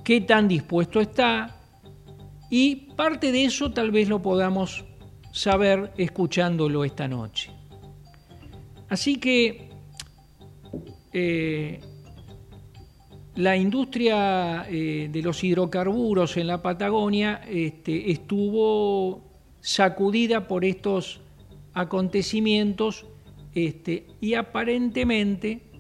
qué 0.05 0.21
tan 0.21 0.47
dispuesto 0.49 1.01
está 1.01 1.61
y 2.51 2.77
parte 2.95 3.33
de 3.33 3.47
eso 3.47 3.73
tal 3.73 3.91
vez 3.91 4.09
lo 4.09 4.21
podamos 4.23 4.85
saber 5.33 5.93
escuchándolo 5.97 6.85
esta 6.85 7.09
noche. 7.09 7.51
Así 8.89 9.17
que 9.17 9.71
eh, 11.13 11.81
la 13.37 13.57
industria 13.57 14.67
eh, 14.69 15.09
de 15.11 15.23
los 15.23 15.43
hidrocarburos 15.43 16.37
en 16.37 16.47
la 16.47 16.63
Patagonia 16.63 17.41
este, 17.49 18.13
estuvo 18.13 19.23
sacudida 19.61 20.47
por 20.47 20.65
estos 20.65 21.21
acontecimientos 21.73 23.07
este, 23.55 24.07
y 24.21 24.35
aparentemente 24.35 25.74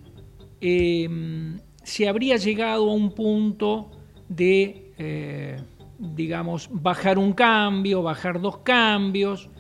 em, 0.65 1.59
se 1.83 2.09
habría 2.09 2.39
llegado 2.39 2.91
a 2.91 2.95
un 2.95 3.11
punto 3.11 3.91
de, 4.29 4.93
eh, 4.97 5.57
digamos, 5.99 6.71
bajar 6.73 7.19
un 7.19 7.35
cambio, 7.35 8.03
bajar 8.03 8.41
dos 8.41 8.59
cambios, 8.59 9.51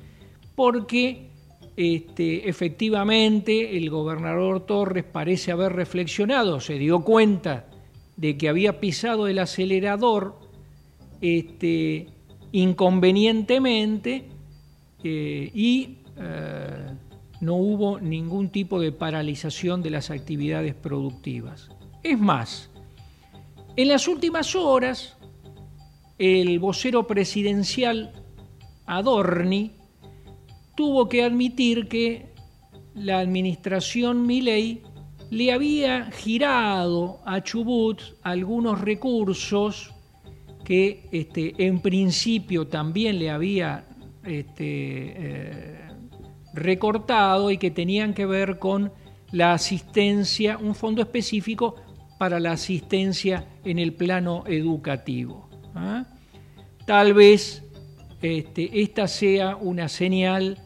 porque 0.54 1.28
este, 1.76 2.48
efectivamente 2.48 3.76
el 3.76 3.90
gobernador 3.90 4.64
Torres 4.64 5.04
parece 5.04 5.52
haber 5.52 5.72
reflexionado, 5.74 6.60
se 6.60 6.78
dio 6.78 7.00
cuenta 7.00 7.66
de 8.16 8.38
que 8.38 8.48
había 8.48 8.80
pisado 8.80 9.28
el 9.28 9.40
acelerador 9.40 10.38
este, 11.20 12.06
inconvenientemente 12.52 14.24
eh, 15.02 15.50
y 15.52 15.98
eh, 16.16 16.93
no 17.44 17.54
hubo 17.54 18.00
ningún 18.00 18.48
tipo 18.48 18.80
de 18.80 18.92
paralización 18.92 19.82
de 19.82 19.90
las 19.90 20.10
actividades 20.10 20.74
productivas. 20.74 21.68
Es 22.02 22.18
más, 22.18 22.70
en 23.76 23.88
las 23.88 24.08
últimas 24.08 24.54
horas, 24.54 25.16
el 26.18 26.58
vocero 26.58 27.06
presidencial 27.06 28.12
Adorni 28.86 29.72
tuvo 30.76 31.08
que 31.08 31.24
admitir 31.24 31.88
que 31.88 32.32
la 32.94 33.18
administración 33.18 34.26
Milei 34.26 34.82
le 35.30 35.52
había 35.52 36.10
girado 36.12 37.20
a 37.24 37.42
Chubut 37.42 38.00
algunos 38.22 38.80
recursos 38.80 39.92
que 40.64 41.08
este, 41.10 41.54
en 41.58 41.80
principio 41.80 42.66
también 42.68 43.18
le 43.18 43.30
había 43.30 43.86
este, 44.24 45.14
eh, 45.16 45.83
recortado 46.54 47.50
y 47.50 47.58
que 47.58 47.70
tenían 47.70 48.14
que 48.14 48.26
ver 48.26 48.58
con 48.58 48.92
la 49.32 49.52
asistencia, 49.52 50.56
un 50.58 50.74
fondo 50.74 51.02
específico 51.02 51.74
para 52.18 52.38
la 52.38 52.52
asistencia 52.52 53.46
en 53.64 53.78
el 53.78 53.92
plano 53.92 54.44
educativo. 54.46 55.48
¿ah? 55.74 56.06
Tal 56.86 57.12
vez 57.14 57.64
este, 58.22 58.80
esta 58.80 59.08
sea 59.08 59.56
una 59.56 59.88
señal 59.88 60.58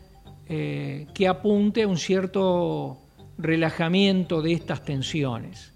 eh, 0.49 1.07
que 1.15 1.27
apunte 1.27 1.83
a 1.83 1.89
un 1.89 1.97
cierto 1.97 3.01
relajamiento 3.39 4.43
de 4.43 4.53
estas 4.53 4.85
tensiones. 4.85 5.75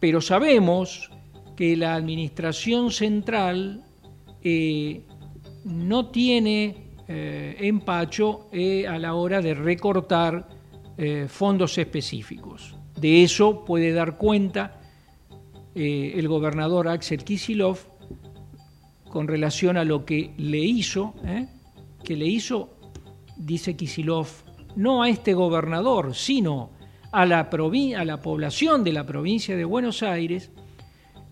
Pero 0.00 0.20
sabemos 0.20 1.10
que 1.56 1.76
la 1.76 1.94
Administración 1.94 2.90
Central 2.90 3.84
eh, 4.42 5.02
no 5.64 6.10
tiene 6.10 6.91
eh, 7.14 7.56
empacho 7.60 8.48
eh, 8.52 8.86
a 8.86 8.98
la 8.98 9.14
hora 9.14 9.40
de 9.40 9.54
recortar 9.54 10.48
fondos 11.26 11.78
específicos. 11.78 12.76
De 13.00 13.24
eso 13.24 13.64
puede 13.64 13.92
dar 13.92 14.18
cuenta 14.18 14.78
el 15.74 16.28
gobernador 16.28 16.86
Axel 16.86 17.24
Kisilov 17.24 17.78
con 19.10 19.26
relación 19.26 19.78
a 19.78 19.84
lo 19.84 20.04
que 20.04 20.32
le 20.36 20.58
hizo, 20.58 21.14
que 22.04 22.14
le 22.14 22.26
hizo, 22.26 22.76
dice 23.36 23.74
Kisilov, 23.74 24.28
no 24.76 25.02
a 25.02 25.08
este 25.08 25.34
gobernador, 25.34 26.14
sino 26.14 26.70
a 27.10 27.26
la, 27.26 27.40
a 27.50 28.04
la 28.04 28.22
población 28.22 28.84
de 28.84 28.92
la 28.92 29.04
provincia 29.04 29.56
de 29.56 29.64
Buenos 29.64 30.04
Aires, 30.04 30.52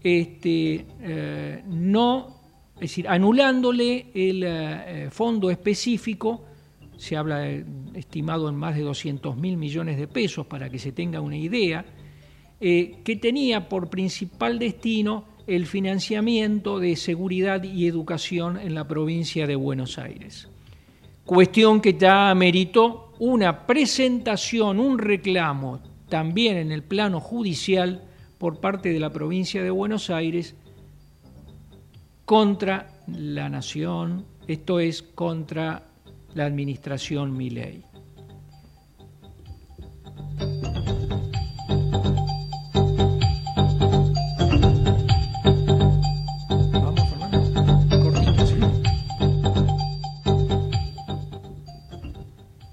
este, 0.03 0.87
eh, 1.01 1.62
no, 1.66 2.39
es 2.81 2.91
decir, 2.91 3.09
anulándole 3.09 4.07
el 4.14 4.43
eh, 4.43 5.09
fondo 5.11 5.51
específico, 5.51 6.47
se 6.97 7.14
habla 7.14 7.47
estimado 7.95 8.49
en 8.49 8.55
más 8.55 8.74
de 8.74 8.81
200 8.81 9.37
mil 9.37 9.59
millones 9.59 9.99
de 9.99 10.09
pesos 10.09 10.47
para 10.47 10.70
que 10.70 10.78
se 10.78 10.91
tenga 10.91 11.20
una 11.20 11.37
idea, 11.37 11.85
eh, 12.59 12.97
que 13.05 13.16
tenía 13.16 13.68
por 13.68 13.91
principal 13.91 14.59
destino 14.59 15.26
el 15.47 15.66
financiamiento 15.66 16.78
de 16.78 16.97
seguridad 16.97 17.62
y 17.64 17.87
educación 17.87 18.59
en 18.59 18.74
la 18.74 18.89
provincia 18.89 19.47
de 19.47 19.57
Buenos 19.57 19.99
Aires. 19.99 20.49
Cuestión 21.26 21.83
que 21.83 21.99
ya 21.99 22.31
ameritó 22.31 23.12
una 23.18 23.66
presentación, 23.66 24.81
un 24.81 24.99
reclamo 24.99 25.81
también 26.09 26.57
en 26.57 26.72
el 26.72 26.83
plano 26.83 27.20
judicial 27.20 28.05
por 28.39 28.59
parte 28.59 28.91
de 28.91 29.01
la 29.01 29.11
provincia 29.11 29.62
de 29.62 29.70
Buenos 29.70 30.09
Aires 30.09 30.55
contra 32.31 32.87
la 33.09 33.49
nación, 33.49 34.24
esto 34.47 34.78
es 34.78 35.03
contra 35.03 35.83
la 36.33 36.45
administración 36.45 37.37
Milei. 37.37 37.85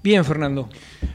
Bien, 0.04 0.24
Fernando. 0.24 0.68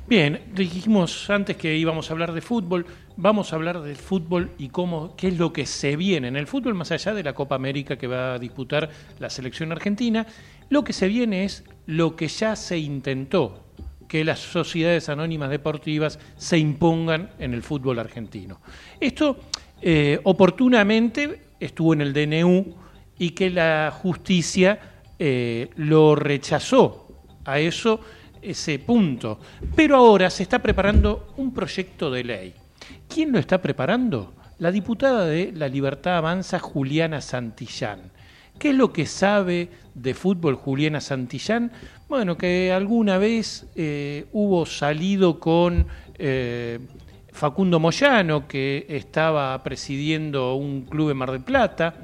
Bien, 0.05 0.41
dijimos 0.53 1.29
antes 1.29 1.55
que 1.55 1.77
íbamos 1.77 2.09
a 2.09 2.13
hablar 2.13 2.33
de 2.33 2.41
fútbol, 2.41 2.85
vamos 3.15 3.53
a 3.53 3.55
hablar 3.55 3.81
del 3.81 3.95
fútbol 3.95 4.51
y 4.57 4.67
cómo, 4.67 5.15
qué 5.15 5.29
es 5.29 5.37
lo 5.37 5.53
que 5.53 5.65
se 5.65 5.95
viene 5.95 6.27
en 6.27 6.35
el 6.35 6.45
fútbol, 6.45 6.73
más 6.73 6.91
allá 6.91 7.13
de 7.13 7.23
la 7.23 7.31
Copa 7.31 7.55
América 7.55 7.97
que 7.97 8.07
va 8.07 8.33
a 8.33 8.39
disputar 8.39 8.89
la 9.19 9.29
selección 9.29 9.71
argentina. 9.71 10.27
Lo 10.67 10.83
que 10.83 10.91
se 10.91 11.07
viene 11.07 11.45
es 11.45 11.63
lo 11.85 12.17
que 12.17 12.27
ya 12.27 12.57
se 12.57 12.77
intentó, 12.77 13.63
que 14.09 14.25
las 14.25 14.39
sociedades 14.39 15.07
anónimas 15.07 15.49
deportivas 15.49 16.19
se 16.35 16.57
impongan 16.57 17.29
en 17.39 17.53
el 17.53 17.63
fútbol 17.63 17.97
argentino. 17.97 18.59
Esto 18.99 19.37
eh, 19.81 20.19
oportunamente 20.23 21.43
estuvo 21.61 21.93
en 21.93 22.01
el 22.01 22.11
DNU 22.11 22.75
y 23.19 23.29
que 23.29 23.49
la 23.49 23.89
justicia 24.01 24.79
eh, 25.17 25.69
lo 25.77 26.13
rechazó 26.15 27.07
a 27.45 27.59
eso 27.59 28.01
ese 28.43 28.79
punto. 28.79 29.39
Pero 29.75 29.95
ahora 29.95 30.29
se 30.29 30.43
está 30.43 30.59
preparando 30.59 31.33
un 31.37 31.53
proyecto 31.53 32.11
de 32.11 32.23
ley. 32.23 32.53
¿Quién 33.07 33.31
lo 33.31 33.39
está 33.39 33.61
preparando? 33.61 34.33
La 34.59 34.71
diputada 34.71 35.25
de 35.25 35.51
La 35.53 35.67
Libertad 35.67 36.17
Avanza, 36.17 36.59
Juliana 36.59 37.21
Santillán. 37.21 38.11
¿Qué 38.59 38.69
es 38.69 38.75
lo 38.75 38.93
que 38.93 39.05
sabe 39.05 39.69
de 39.95 40.13
fútbol 40.13 40.55
Juliana 40.55 41.01
Santillán? 41.01 41.71
Bueno, 42.07 42.37
que 42.37 42.71
alguna 42.71 43.17
vez 43.17 43.65
eh, 43.75 44.27
hubo 44.31 44.65
salido 44.65 45.39
con 45.39 45.87
eh, 46.17 46.79
Facundo 47.31 47.79
Moyano, 47.79 48.47
que 48.47 48.85
estaba 48.87 49.61
presidiendo 49.63 50.55
un 50.55 50.83
club 50.83 51.09
en 51.09 51.17
Mar 51.17 51.31
del 51.31 51.41
Plata, 51.41 51.95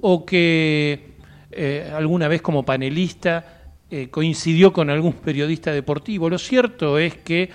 o 0.00 0.24
que 0.24 1.12
eh, 1.50 1.92
alguna 1.94 2.28
vez 2.28 2.40
como 2.40 2.64
panelista 2.64 3.61
eh, 3.94 4.08
coincidió 4.08 4.72
con 4.72 4.88
algún 4.88 5.12
periodista 5.12 5.70
deportivo. 5.70 6.30
Lo 6.30 6.38
cierto 6.38 6.96
es 6.96 7.14
que 7.16 7.50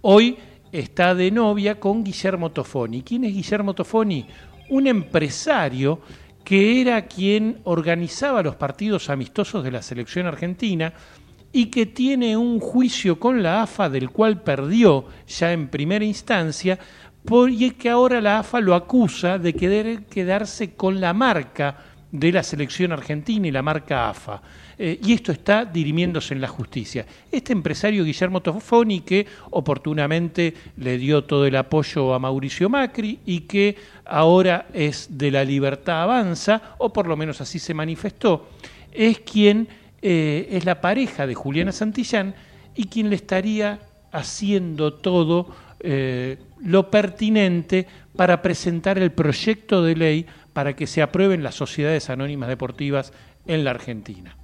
hoy 0.00 0.36
está 0.72 1.14
de 1.14 1.30
novia 1.30 1.78
con 1.78 2.02
Guillermo 2.02 2.50
Tofoni. 2.50 3.02
¿Quién 3.02 3.22
es 3.22 3.32
Guillermo 3.32 3.72
Tofoni? 3.72 4.26
Un 4.70 4.88
empresario 4.88 6.00
que 6.42 6.80
era 6.80 7.06
quien 7.06 7.60
organizaba 7.62 8.42
los 8.42 8.56
partidos 8.56 9.10
amistosos 9.10 9.62
de 9.62 9.70
la 9.70 9.80
selección 9.80 10.26
argentina 10.26 10.92
y 11.52 11.66
que 11.66 11.86
tiene 11.86 12.36
un 12.36 12.58
juicio 12.58 13.20
con 13.20 13.40
la 13.40 13.62
AFA 13.62 13.88
del 13.88 14.10
cual 14.10 14.42
perdió 14.42 15.04
ya 15.28 15.52
en 15.52 15.68
primera 15.68 16.04
instancia, 16.04 16.80
y 17.48 17.64
es 17.64 17.74
que 17.74 17.90
ahora 17.90 18.20
la 18.20 18.40
AFA 18.40 18.58
lo 18.58 18.74
acusa 18.74 19.38
de 19.38 19.54
querer 19.54 20.06
quedarse 20.06 20.74
con 20.74 21.00
la 21.00 21.14
marca 21.14 21.76
de 22.10 22.32
la 22.32 22.42
selección 22.42 22.90
argentina 22.90 23.46
y 23.46 23.52
la 23.52 23.62
marca 23.62 24.08
AFA. 24.08 24.42
Eh, 24.78 25.00
y 25.02 25.14
esto 25.14 25.32
está 25.32 25.64
dirimiéndose 25.64 26.34
en 26.34 26.40
la 26.40 26.48
justicia. 26.48 27.06
Este 27.32 27.52
empresario 27.52 28.04
Guillermo 28.04 28.42
Tofoni, 28.42 29.00
que 29.00 29.26
oportunamente 29.50 30.52
le 30.76 30.98
dio 30.98 31.24
todo 31.24 31.46
el 31.46 31.56
apoyo 31.56 32.12
a 32.12 32.18
Mauricio 32.18 32.68
Macri 32.68 33.20
y 33.24 33.40
que 33.40 33.76
ahora 34.04 34.66
es 34.74 35.08
de 35.16 35.30
la 35.30 35.44
libertad 35.44 36.02
avanza, 36.02 36.74
o 36.78 36.92
por 36.92 37.06
lo 37.06 37.16
menos 37.16 37.40
así 37.40 37.58
se 37.58 37.72
manifestó, 37.72 38.50
es 38.92 39.20
quien 39.20 39.66
eh, 40.02 40.48
es 40.50 40.64
la 40.66 40.80
pareja 40.80 41.26
de 41.26 41.34
Juliana 41.34 41.72
Santillán 41.72 42.34
y 42.74 42.84
quien 42.84 43.08
le 43.08 43.16
estaría 43.16 43.80
haciendo 44.12 44.92
todo 44.92 45.54
eh, 45.80 46.38
lo 46.62 46.90
pertinente 46.90 47.86
para 48.14 48.42
presentar 48.42 48.98
el 48.98 49.12
proyecto 49.12 49.82
de 49.82 49.96
ley 49.96 50.26
para 50.52 50.76
que 50.76 50.86
se 50.86 51.02
aprueben 51.02 51.42
las 51.42 51.54
sociedades 51.54 52.10
anónimas 52.10 52.48
deportivas 52.48 53.12
en 53.46 53.64
la 53.64 53.70
Argentina. 53.70 54.36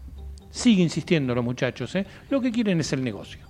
Sigue 0.53 0.83
insistiendo 0.83 1.35
los 1.35 1.43
muchachos, 1.43 1.95
¿eh? 1.97 2.07
lo 2.29 2.39
que 2.39 2.53
quieren 2.53 2.79
es 2.79 2.93
el 2.93 3.03
negocio. 3.03 3.41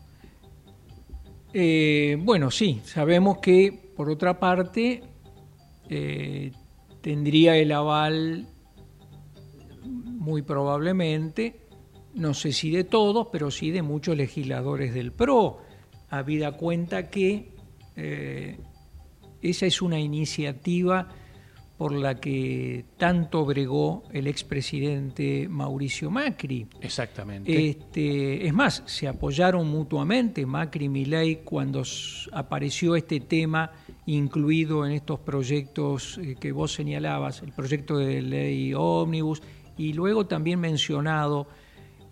Eh, 1.53 2.16
bueno, 2.20 2.50
sí, 2.50 2.80
sabemos 2.84 3.38
que 3.38 3.90
por 3.96 4.09
otra 4.09 4.38
parte 4.38 5.03
eh, 5.90 6.53
tendría 7.00 7.57
el 7.57 7.72
aval 7.72 8.46
muy 9.84 10.42
probablemente, 10.42 11.66
no 12.14 12.34
sé 12.34 12.53
si 12.53 12.70
de 12.70 12.84
todos, 12.84 13.26
pero 13.32 13.50
sí 13.50 13.72
de 13.72 13.82
muchos 13.82 14.16
legisladores 14.16 14.94
del 14.94 15.11
PRO, 15.11 15.59
habida 16.09 16.53
cuenta 16.53 17.11
que 17.11 17.50
eh, 17.96 18.61
esa 19.42 19.66
es 19.66 19.82
una 19.82 19.98
iniciativa 19.98 21.09
por 21.83 21.95
la 21.95 22.20
que 22.20 22.85
tanto 22.97 23.45
bregó 23.45 24.05
el 24.12 24.28
expresidente 24.28 25.49
Mauricio 25.49 26.12
Macri. 26.12 26.64
Exactamente. 26.80 27.70
Este, 27.70 28.47
es 28.47 28.55
más, 28.55 28.85
se 28.87 29.09
apoyaron 29.09 29.66
mutuamente 29.68 30.47
Macri 30.47 30.85
y 30.85 30.89
Milei 30.89 31.37
cuando 31.43 31.83
apareció 32.30 32.95
este 32.95 33.18
tema 33.18 33.72
incluido 34.07 34.87
en 34.87 34.93
estos 34.93 35.18
proyectos 35.18 36.18
eh, 36.18 36.37
que 36.39 36.53
vos 36.53 36.72
señalabas, 36.72 37.43
el 37.43 37.51
proyecto 37.51 37.97
de 37.97 38.22
ley 38.22 38.74
ómnibus 38.74 39.43
y 39.76 39.93
luego 39.93 40.26
también 40.26 40.61
mencionado 40.61 41.49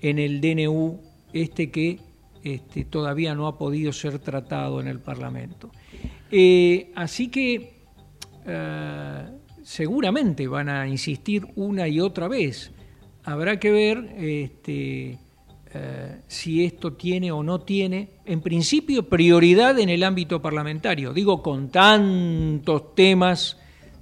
en 0.01 0.19
el 0.19 0.41
DNU 0.41 0.99
este 1.33 1.71
que 1.71 2.01
este, 2.43 2.87
todavía 2.87 3.37
no 3.37 3.47
ha 3.47 3.57
podido 3.57 3.93
ser 3.93 4.19
tratado 4.19 4.81
en 4.81 4.89
el 4.89 4.99
Parlamento. 4.99 5.71
Eh, 6.33 6.91
así 6.97 7.29
que 7.29 7.85
eh, 8.45 9.40
seguramente 9.71 10.49
van 10.49 10.69
a 10.69 10.89
insistir 10.89 11.47
una 11.55 11.87
y 11.87 12.01
otra 12.01 12.27
vez. 12.27 12.73
Habrá 13.23 13.61
que 13.61 13.71
ver 13.71 14.17
este, 14.19 15.17
eh, 15.73 16.21
si 16.27 16.65
esto 16.65 16.95
tiene 16.95 17.31
o 17.31 17.45
no 17.45 17.61
tiene, 17.61 18.09
en 18.25 18.41
principio, 18.41 19.09
prioridad 19.09 19.79
en 19.79 19.89
el 19.89 20.03
ámbito 20.03 20.43
parlamentario. 20.43 21.13
Digo, 21.13 21.41
con 21.41 21.69
tantos 21.71 22.97
temas 22.97 23.59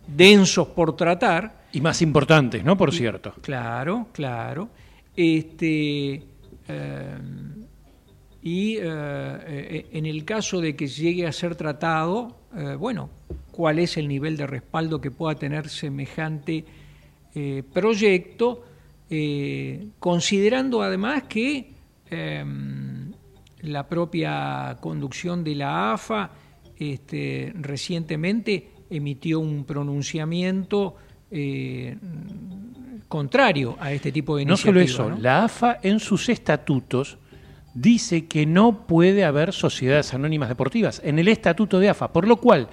densos 0.06 0.68
por 0.68 0.96
tratar. 0.96 1.64
Y 1.70 1.82
más 1.82 2.00
importantes, 2.00 2.64
¿no? 2.64 2.74
Por 2.78 2.90
cierto. 2.90 3.34
Claro, 3.42 4.06
claro. 4.14 4.70
Este, 5.14 6.22
y 8.42 8.76
eh, 8.76 8.80
eh, 8.82 9.86
en 9.92 10.06
el 10.06 10.24
caso 10.24 10.62
de 10.62 10.74
que 10.74 10.86
llegue 10.86 11.26
a 11.26 11.32
ser 11.32 11.56
tratado, 11.56 12.38
eh, 12.56 12.76
bueno, 12.78 13.10
cuál 13.58 13.80
es 13.80 13.96
el 13.96 14.06
nivel 14.06 14.36
de 14.36 14.46
respaldo 14.46 15.00
que 15.00 15.10
pueda 15.10 15.34
tener 15.34 15.68
semejante 15.68 16.64
proyecto, 17.72 18.64
considerando 19.98 20.80
además 20.80 21.24
que 21.24 21.72
em, 22.08 23.12
la 23.62 23.88
propia 23.88 24.76
conducción 24.80 25.42
de 25.42 25.56
la 25.56 25.92
AFA 25.92 26.30
este, 26.78 27.52
recientemente 27.56 28.70
emitió 28.90 29.40
un 29.40 29.64
pronunciamiento 29.64 30.94
contrario 33.08 33.76
a 33.80 33.92
este 33.92 34.12
tipo 34.12 34.36
de 34.36 34.42
iniciativas. 34.42 34.88
No 34.88 34.94
solo 34.94 35.10
eso, 35.10 35.20
la 35.20 35.42
AFA 35.46 35.80
en 35.82 35.98
sus 35.98 36.28
estatutos 36.28 37.18
dice 37.74 38.26
que 38.26 38.46
no 38.46 38.86
puede 38.86 39.24
haber 39.24 39.52
sociedades 39.52 40.14
anónimas 40.14 40.48
deportivas 40.48 41.00
en 41.04 41.18
el 41.18 41.26
estatuto 41.26 41.80
de 41.80 41.88
AFA, 41.88 42.12
por 42.12 42.28
lo 42.28 42.36
cual 42.36 42.68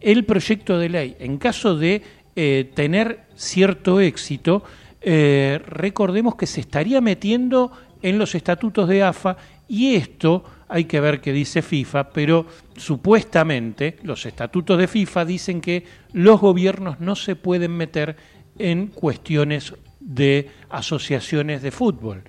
el 0.00 0.24
proyecto 0.24 0.78
de 0.78 0.88
ley, 0.88 1.16
en 1.18 1.38
caso 1.38 1.76
de 1.76 2.02
eh, 2.36 2.70
tener 2.74 3.26
cierto 3.34 4.00
éxito, 4.00 4.62
eh, 5.00 5.60
recordemos 5.66 6.36
que 6.36 6.46
se 6.46 6.60
estaría 6.60 7.00
metiendo 7.00 7.72
en 8.02 8.18
los 8.18 8.34
estatutos 8.34 8.88
de 8.88 9.02
AFA 9.02 9.36
y 9.68 9.94
esto 9.94 10.44
hay 10.68 10.84
que 10.84 11.00
ver 11.00 11.20
qué 11.20 11.32
dice 11.32 11.62
FIFA, 11.62 12.10
pero 12.10 12.46
supuestamente 12.76 13.96
los 14.02 14.24
estatutos 14.26 14.78
de 14.78 14.88
FIFA 14.88 15.24
dicen 15.24 15.60
que 15.60 15.84
los 16.12 16.40
gobiernos 16.40 17.00
no 17.00 17.16
se 17.16 17.36
pueden 17.36 17.76
meter 17.76 18.16
en 18.58 18.88
cuestiones 18.88 19.74
de 20.00 20.50
asociaciones 20.70 21.62
de 21.62 21.70
fútbol. 21.70 22.22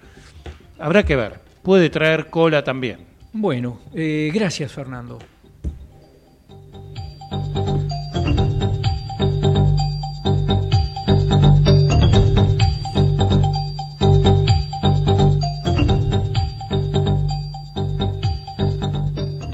Habrá 0.79 1.03
que 1.03 1.15
ver 1.15 1.51
puede 1.61 1.89
traer 1.89 2.27
cola 2.29 2.63
también. 2.63 2.99
Bueno, 3.33 3.79
eh, 3.93 4.31
gracias 4.33 4.71
Fernando. 4.71 5.19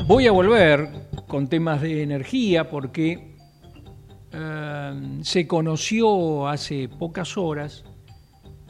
Voy 0.07 0.27
a 0.27 0.31
volver 0.31 0.89
con 1.27 1.47
temas 1.47 1.81
de 1.81 2.03
energía 2.03 2.69
porque 2.69 3.35
eh, 4.31 5.19
se 5.21 5.47
conoció 5.47 6.47
hace 6.47 6.89
pocas 6.89 7.37
horas 7.37 7.83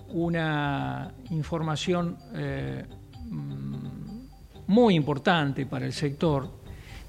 una 0.09 1.13
información 1.29 2.17
eh, 2.33 2.85
Mm, 3.29 4.27
muy 4.67 4.95
importante 4.95 5.65
para 5.65 5.85
el 5.85 5.93
sector 5.93 6.56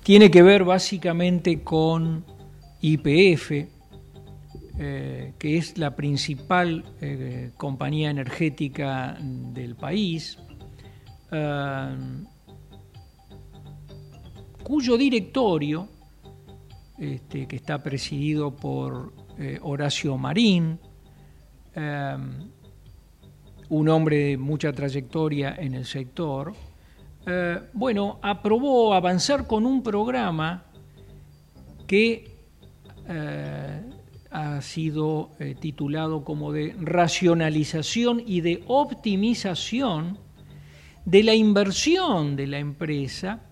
tiene 0.03 0.31
que 0.31 0.43
ver 0.43 0.65
básicamente 0.65 1.63
con 1.63 2.25
IPF, 2.81 3.53
eh, 4.81 5.33
que 5.39 5.57
es 5.57 5.77
la 5.77 5.97
principal 5.97 6.85
eh, 7.01 7.51
compañía 7.57 8.11
energética 8.11 9.19
del 9.21 9.75
país, 9.75 10.39
eh, 11.33 11.97
cuyo 14.63 14.97
directorio, 14.97 15.89
este, 16.97 17.49
que 17.49 17.57
está 17.57 17.83
presidido 17.83 18.55
por 18.55 19.13
Horacio 19.63 20.17
Marín, 20.17 20.81
un 23.69 23.89
hombre 23.89 24.17
de 24.17 24.37
mucha 24.37 24.73
trayectoria 24.73 25.55
en 25.57 25.75
el 25.75 25.85
sector, 25.85 26.55
eh, 27.31 27.61
bueno, 27.75 28.19
aprobó 28.23 28.95
avanzar 28.95 29.47
con 29.47 29.67
un 29.67 29.83
programa 29.83 30.65
que 31.87 32.35
eh, 33.07 33.83
ha 34.31 34.63
sido 34.63 35.33
eh, 35.39 35.55
titulado 35.55 36.25
como 36.25 36.53
de 36.53 36.75
racionalización 36.81 38.23
y 38.25 38.41
de 38.41 38.65
optimización 38.67 40.19
de 41.05 41.23
la 41.23 41.35
inversión 41.35 42.35
de 42.35 42.47
la 42.47 42.61
empresa 42.61 43.43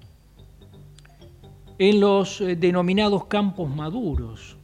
en 1.79 2.01
los 2.01 2.39
denominados 2.39 3.27
campos 3.27 3.68
maduros. 3.68 4.57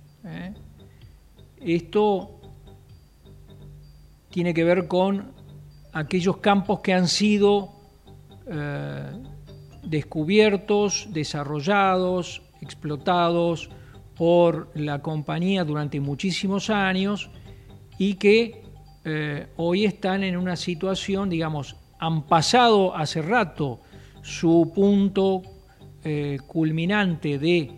Esto 1.60 2.40
tiene 4.30 4.54
que 4.54 4.64
ver 4.64 4.88
con 4.88 5.32
aquellos 5.92 6.38
campos 6.38 6.80
que 6.80 6.94
han 6.94 7.08
sido 7.08 7.81
eh, 8.54 9.12
descubiertos, 9.82 11.08
desarrollados, 11.10 12.42
explotados 12.60 13.70
por 14.14 14.70
la 14.74 15.00
compañía 15.00 15.64
durante 15.64 15.98
muchísimos 16.00 16.68
años 16.68 17.30
y 17.98 18.14
que 18.14 18.62
eh, 19.04 19.46
hoy 19.56 19.86
están 19.86 20.22
en 20.22 20.36
una 20.36 20.56
situación, 20.56 21.30
digamos, 21.30 21.76
han 21.98 22.26
pasado 22.26 22.94
hace 22.94 23.22
rato 23.22 23.80
su 24.20 24.70
punto 24.74 25.42
eh, 26.04 26.38
culminante 26.46 27.38
de, 27.38 27.72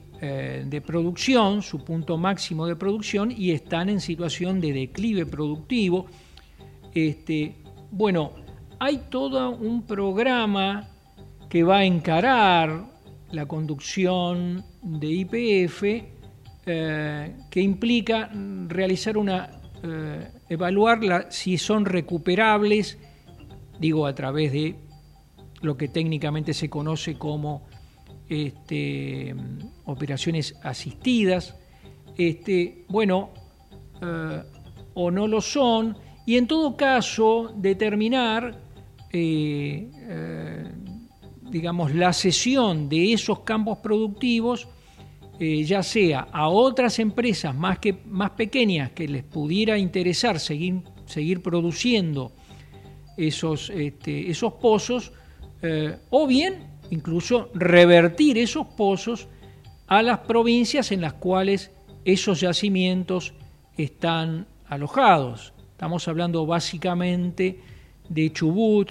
de, 0.67 0.81
producción, 0.81 1.63
su 1.63 1.85
punto 1.85 2.17
máximo 2.17 2.67
de 2.67 2.77
producción, 2.77 3.31
y 3.31 3.51
están 3.53 3.91
en 3.91 4.01
situación 4.01 4.61
de 4.61 4.73
declive 4.73 5.27
productivo. 5.27 6.07
Este, 6.95 7.57
bueno, 7.91 8.33
hay 8.79 8.99
todo 9.11 9.51
un 9.51 9.87
programa 9.87 10.89
que 11.49 11.63
va 11.63 11.79
a 11.79 11.85
encarar 11.85 12.85
la 13.31 13.47
conducción 13.47 14.65
de 14.83 15.07
IPF 15.07 15.83
eh, 16.67 17.37
que 17.51 17.61
implica 17.61 18.31
realizar 18.69 19.17
una 19.17 19.51
eh, 19.83 20.31
evaluar 20.49 21.27
si 21.31 21.59
son 21.59 21.85
recuperables, 21.85 22.99
digo 23.79 24.07
a 24.07 24.15
través 24.15 24.53
de 24.53 24.77
lo 25.61 25.77
que 25.77 25.89
técnicamente 25.89 26.55
se 26.55 26.71
conoce 26.71 27.19
como 27.19 27.67
este, 28.29 29.35
operaciones 29.85 30.57
asistidas, 30.63 31.55
este, 32.17 32.87
bueno, 32.89 33.31
eh, 34.01 34.43
o 34.95 35.11
no 35.11 35.27
lo 35.27 35.41
son, 35.41 35.99
y 36.25 36.37
en 36.37 36.47
todo 36.47 36.77
caso 36.77 37.53
determinar, 37.57 38.64
eh, 39.17 39.89
eh, 40.09 40.73
digamos, 41.43 41.95
la 41.95 42.13
cesión 42.13 42.89
de 42.89 43.13
esos 43.13 43.41
campos 43.41 43.79
productivos, 43.79 44.67
eh, 45.39 45.63
ya 45.63 45.85
sea 45.85 46.27
a 46.33 46.49
otras 46.49 46.99
empresas 46.99 47.55
más, 47.55 47.79
que, 47.79 47.93
más 48.07 48.31
pequeñas 48.31 48.91
que 48.91 49.07
les 49.07 49.23
pudiera 49.23 49.79
interesar 49.79 50.41
seguir, 50.41 50.83
seguir 51.07 51.43
produciendo 51.43 52.33
esos, 53.17 53.71
este, 53.71 54.29
esos 54.29 54.55
pozos, 54.55 55.13
o 56.11 56.27
bien 56.27 56.67
incluso 56.91 57.49
revertir 57.55 58.37
esos 58.37 58.67
pozos 58.67 59.29
a 59.87 60.03
las 60.03 60.19
provincias 60.19 60.93
en 60.93 61.01
las 61.01 61.15
cuales 61.15 61.71
esos 62.05 62.41
yacimientos 62.41 63.33
están 63.79 64.47
alojados. 64.69 65.55
Estamos 65.71 66.07
hablando 66.07 66.45
básicamente 66.45 67.61
de 68.09 68.33
Chubut, 68.33 68.91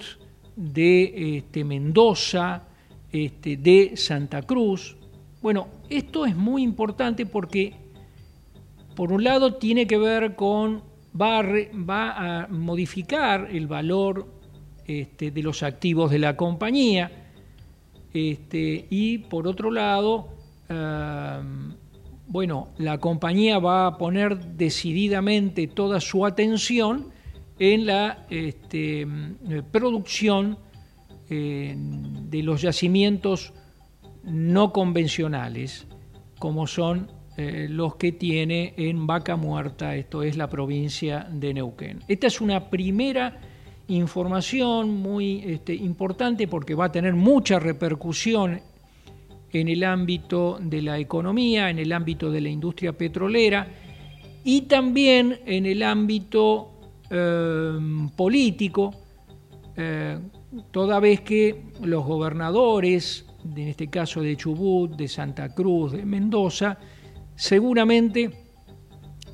de 0.56 1.38
este, 1.38 1.64
Mendoza, 1.64 2.62
este, 3.10 3.56
de 3.56 3.96
Santa 3.96 4.42
Cruz. 4.42 4.96
Bueno, 5.42 5.68
esto 5.88 6.26
es 6.26 6.36
muy 6.36 6.62
importante 6.62 7.26
porque, 7.26 7.74
por 8.94 9.12
un 9.12 9.24
lado, 9.24 9.54
tiene 9.54 9.86
que 9.86 9.98
ver 9.98 10.34
con, 10.34 10.82
va 11.20 11.40
a, 11.40 11.42
va 11.42 12.42
a 12.42 12.48
modificar 12.48 13.48
el 13.50 13.66
valor 13.66 14.26
este, 14.86 15.30
de 15.30 15.42
los 15.42 15.62
activos 15.62 16.10
de 16.10 16.18
la 16.18 16.36
compañía, 16.36 17.10
este, 18.12 18.86
y 18.90 19.18
por 19.18 19.48
otro 19.48 19.70
lado, 19.70 20.28
bueno, 22.26 22.68
la 22.78 22.98
compañía 22.98 23.58
va 23.58 23.86
a 23.86 23.98
poner 23.98 24.38
decididamente 24.56 25.66
toda 25.66 26.00
su 26.00 26.24
atención 26.24 27.13
en 27.58 27.86
la 27.86 28.26
este, 28.30 29.06
producción 29.70 30.58
eh, 31.30 31.74
de 31.76 32.42
los 32.42 32.62
yacimientos 32.62 33.52
no 34.24 34.72
convencionales, 34.72 35.86
como 36.38 36.66
son 36.66 37.10
eh, 37.36 37.66
los 37.68 37.96
que 37.96 38.12
tiene 38.12 38.74
en 38.76 39.06
Vaca 39.06 39.36
Muerta, 39.36 39.96
esto 39.96 40.22
es 40.22 40.36
la 40.36 40.48
provincia 40.48 41.26
de 41.30 41.54
Neuquén. 41.54 42.00
Esta 42.08 42.26
es 42.26 42.40
una 42.40 42.70
primera 42.70 43.40
información 43.88 44.90
muy 44.90 45.42
este, 45.44 45.74
importante 45.74 46.48
porque 46.48 46.74
va 46.74 46.86
a 46.86 46.92
tener 46.92 47.14
mucha 47.14 47.58
repercusión 47.58 48.60
en 49.52 49.68
el 49.68 49.84
ámbito 49.84 50.58
de 50.60 50.82
la 50.82 50.98
economía, 50.98 51.70
en 51.70 51.78
el 51.78 51.92
ámbito 51.92 52.30
de 52.30 52.40
la 52.40 52.48
industria 52.48 52.92
petrolera 52.92 53.66
y 54.42 54.62
también 54.62 55.40
en 55.46 55.66
el 55.66 55.82
ámbito 55.82 56.73
eh, 57.16 57.78
político, 58.16 58.92
eh, 59.76 60.18
toda 60.72 60.98
vez 60.98 61.20
que 61.20 61.66
los 61.80 62.04
gobernadores, 62.04 63.24
en 63.44 63.68
este 63.68 63.88
caso 63.88 64.20
de 64.20 64.36
Chubut, 64.36 64.96
de 64.96 65.06
Santa 65.06 65.54
Cruz, 65.54 65.92
de 65.92 66.04
Mendoza, 66.04 66.76
seguramente 67.36 68.30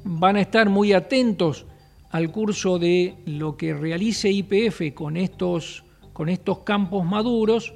van 0.05 0.37
a 0.37 0.43
estar 0.43 0.68
muy 0.68 0.93
atentos 0.93 1.64
al 2.11 2.31
curso 2.31 2.78
de 2.78 3.14
lo 3.24 3.57
que 3.57 3.72
realice 3.72 4.31
IPF 4.31 4.93
con 4.93 5.16
estos, 5.16 5.83
con 6.12 6.28
estos 6.28 6.59
campos 6.59 7.07
maduros. 7.07 7.72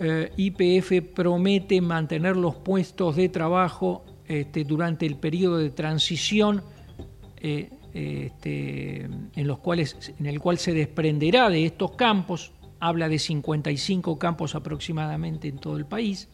Eh, 0.00 0.32
IPF 0.36 1.14
promete 1.14 1.80
mantener 1.80 2.36
los 2.36 2.56
puestos 2.56 3.14
de 3.14 3.28
trabajo 3.28 4.04
este, 4.26 4.64
durante 4.64 5.06
el 5.06 5.16
periodo 5.16 5.58
de 5.58 5.70
transición 5.70 6.62
este, 7.94 9.02
en, 9.02 9.46
los 9.46 9.58
cuales, 9.58 10.14
en 10.18 10.26
el 10.26 10.40
cual 10.40 10.58
se 10.58 10.72
desprenderá 10.72 11.50
de 11.50 11.66
estos 11.66 11.92
campos, 11.92 12.52
habla 12.80 13.08
de 13.08 13.18
55 13.18 14.18
campos 14.18 14.54
aproximadamente 14.54 15.48
en 15.48 15.58
todo 15.58 15.76
el 15.76 15.86
país, 15.86 16.28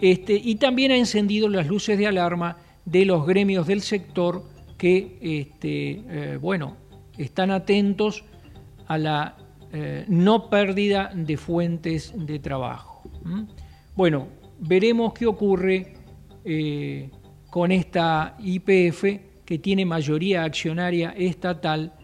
este, 0.00 0.34
y 0.34 0.56
también 0.56 0.92
ha 0.92 0.96
encendido 0.96 1.48
las 1.48 1.66
luces 1.66 1.96
de 1.98 2.06
alarma 2.06 2.58
de 2.84 3.04
los 3.04 3.26
gremios 3.26 3.66
del 3.66 3.80
sector 3.80 4.44
que, 4.76 5.18
este, 5.20 6.02
eh, 6.08 6.38
bueno, 6.40 6.76
están 7.16 7.50
atentos 7.50 8.24
a 8.86 8.98
la 8.98 9.36
eh, 9.72 10.04
no 10.08 10.48
pérdida 10.48 11.10
de 11.14 11.36
fuentes 11.36 12.12
de 12.14 12.38
trabajo. 12.38 13.02
Bueno, 13.96 14.28
veremos 14.60 15.12
qué 15.12 15.26
ocurre 15.26 15.94
eh, 16.44 17.10
con 17.50 17.72
esta 17.72 18.36
IPF 18.38 19.04
que 19.46 19.58
tiene 19.58 19.86
mayoría 19.86 20.44
accionaria 20.44 21.14
estatal, 21.16 21.94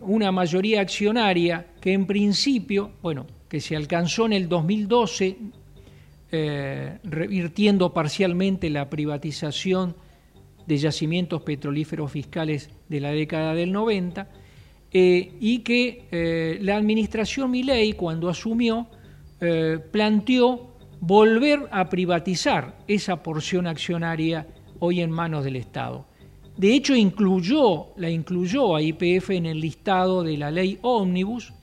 una 0.00 0.30
mayoría 0.30 0.80
accionaria 0.80 1.66
que 1.80 1.92
en 1.92 2.06
principio, 2.06 2.92
bueno, 3.02 3.26
que 3.48 3.60
se 3.60 3.74
alcanzó 3.74 4.26
en 4.26 4.32
el 4.34 4.48
2012, 4.48 5.36
revirtiendo 7.02 7.92
parcialmente 7.92 8.70
la 8.70 8.88
privatización 8.88 9.96
de 10.66 10.76
yacimientos 10.76 11.42
petrolíferos 11.42 12.12
fiscales 12.12 12.70
de 12.88 13.00
la 13.00 13.10
década 13.10 13.54
del 13.54 13.72
90, 13.72 14.28
eh, 14.92 15.32
y 15.40 15.58
que 15.60 16.08
eh, 16.10 16.58
la 16.62 16.76
administración 16.76 17.50
Milei, 17.50 17.92
cuando 17.92 18.28
asumió, 18.28 18.88
eh, 19.40 19.78
planteó 19.90 20.76
volver 21.00 21.68
a 21.70 21.88
privatizar 21.88 22.76
esa 22.88 23.22
porción 23.22 23.66
accionaria 23.66 24.48
hoy 24.80 25.00
en 25.00 25.10
manos 25.10 25.44
del 25.44 25.56
Estado. 25.56 26.06
De 26.60 26.74
hecho, 26.74 26.94
incluyó, 26.94 27.86
la 27.96 28.10
incluyó 28.10 28.76
a 28.76 28.82
IPF 28.82 29.30
en 29.30 29.46
el 29.46 29.60
listado 29.62 30.22
de 30.22 30.36
la 30.36 30.50
ley 30.50 30.78
Omnibus, 30.82 31.54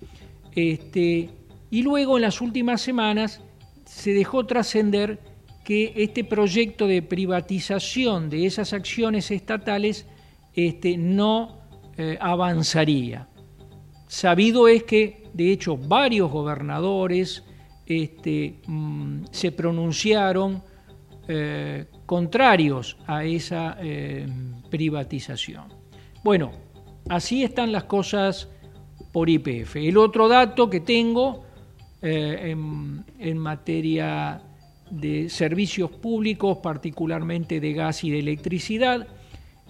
este, 0.55 1.29
y 1.69 1.83
luego 1.83 2.17
en 2.17 2.23
las 2.23 2.41
últimas 2.41 2.81
semanas 2.81 3.39
se 3.85 4.11
dejó 4.13 4.47
trascender 4.47 5.19
que 5.63 5.93
este 5.97 6.23
proyecto 6.23 6.87
de 6.87 7.03
privatización 7.03 8.31
de 8.31 8.47
esas 8.47 8.73
acciones 8.73 9.29
estatales 9.29 10.07
este, 10.55 10.97
no 10.97 11.59
eh, 11.95 12.17
avanzaría. 12.19 13.27
Sabido 14.07 14.67
es 14.67 14.81
que, 14.81 15.29
de 15.31 15.51
hecho, 15.51 15.77
varios 15.77 16.31
gobernadores 16.31 17.43
este, 17.85 18.61
mm, 18.65 19.25
se 19.29 19.51
pronunciaron 19.51 20.63
eh, 21.27 21.85
contrarios 22.07 22.97
a 23.05 23.25
esa 23.25 23.77
eh, 23.79 24.25
privatización. 24.69 25.65
Bueno, 26.23 26.51
así 27.09 27.43
están 27.43 27.71
las 27.71 27.85
cosas 27.85 28.49
por 29.11 29.29
IPF. 29.29 29.77
El 29.77 29.97
otro 29.97 30.27
dato 30.27 30.69
que 30.69 30.81
tengo 30.81 31.45
en, 32.01 33.03
en 33.19 33.37
materia 33.37 34.41
de 34.89 35.29
servicios 35.29 35.91
públicos, 35.91 36.59
particularmente 36.59 37.59
de 37.59 37.73
gas 37.73 38.03
y 38.03 38.11
de 38.11 38.19
electricidad, 38.19 39.07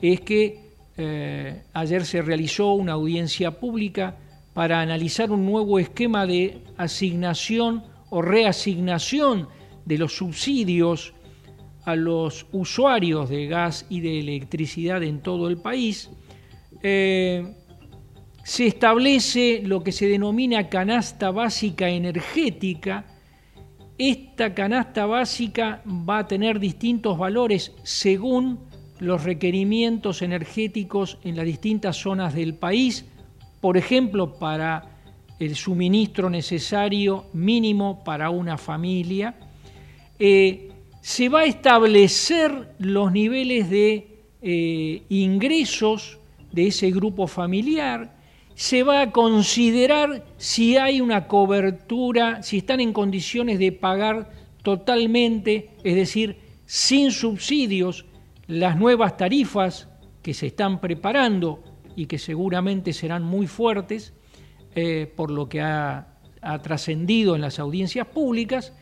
es 0.01 0.21
que 0.21 0.67
eh, 0.97 1.63
ayer 1.73 2.05
se 2.05 2.21
realizó 2.21 2.73
una 2.73 2.93
audiencia 2.93 3.51
pública 3.59 4.15
para 4.53 4.81
analizar 4.81 5.31
un 5.31 5.45
nuevo 5.45 5.77
esquema 5.77 6.25
de 6.25 6.63
asignación 6.77 7.83
o 8.09 8.21
reasignación 8.21 9.47
de 9.85 9.97
los 9.97 10.17
subsidios 10.17 11.13
a 11.87 11.95
los 11.95 12.45
usuarios 12.51 13.29
de 13.29 13.47
gas 13.47 13.85
y 13.87 14.01
de 14.01 14.19
electricidad 14.19 15.01
en 15.03 15.21
todo 15.21 15.47
el 15.47 15.55
país. 15.55 16.09
Eh, 16.83 17.55
se 18.43 18.67
establece 18.67 19.61
lo 19.63 19.81
que 19.81 19.93
se 19.93 20.09
denomina 20.09 20.67
canasta 20.67 21.31
básica 21.31 21.87
energética, 21.87 23.05
esta 23.97 24.53
canasta 24.53 25.05
básica 25.05 25.81
va 25.87 26.19
a 26.19 26.27
tener 26.27 26.59
distintos 26.59 27.17
valores 27.17 27.71
según 27.83 28.59
los 28.99 29.23
requerimientos 29.23 30.21
energéticos 30.21 31.17
en 31.23 31.37
las 31.37 31.45
distintas 31.45 31.95
zonas 31.95 32.33
del 32.33 32.55
país, 32.55 33.05
por 33.61 33.77
ejemplo, 33.77 34.37
para 34.37 34.99
el 35.39 35.55
suministro 35.55 36.29
necesario 36.29 37.27
mínimo 37.31 38.03
para 38.03 38.29
una 38.29 38.57
familia. 38.57 39.35
Eh, 40.19 40.73
se 41.07 41.29
va 41.29 41.39
a 41.39 41.45
establecer 41.45 42.75
los 42.79 43.13
niveles 43.13 43.69
de 43.69 44.25
eh, 44.41 45.03
ingresos 45.07 46.19
de 46.51 46.67
ese 46.67 46.91
grupo 46.91 47.27
familiar, 47.27 48.17
se 48.55 48.83
va 48.83 49.03
a 49.03 49.11
considerar 49.13 50.25
si 50.35 50.75
hay 50.75 50.99
una 50.99 51.29
cobertura, 51.29 52.43
si 52.43 52.57
están 52.57 52.81
en 52.81 52.91
condiciones 52.91 53.57
de 53.57 53.71
pagar 53.71 54.33
totalmente, 54.63 55.69
es 55.81 55.95
decir, 55.95 56.39
sin 56.65 57.11
subsidios, 57.11 58.03
las 58.47 58.75
nuevas 58.75 59.15
tarifas 59.15 59.87
que 60.21 60.33
se 60.33 60.47
están 60.47 60.81
preparando 60.81 61.63
y 61.95 62.07
que 62.07 62.19
seguramente 62.19 62.91
serán 62.91 63.23
muy 63.23 63.47
fuertes, 63.47 64.13
eh, 64.75 65.09
por 65.15 65.31
lo 65.31 65.47
que 65.47 65.61
ha, 65.61 66.15
trascendido 66.63 67.33
en 67.35 67.41
las 67.41 67.59
audiencias 67.59 68.07
públicas, 68.07 68.73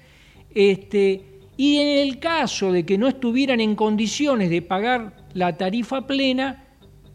este, 0.55 1.34
y 1.57 1.77
en 1.77 2.07
el 2.07 2.19
caso 2.19 2.71
de 2.71 2.85
que 2.85 2.97
no 2.97 3.07
estuvieran 3.07 3.61
en 3.61 3.75
condiciones 3.75 4.49
de 4.49 4.61
pagar 4.61 5.15
la 5.33 5.55
tarifa 5.55 6.05
plena, 6.05 6.65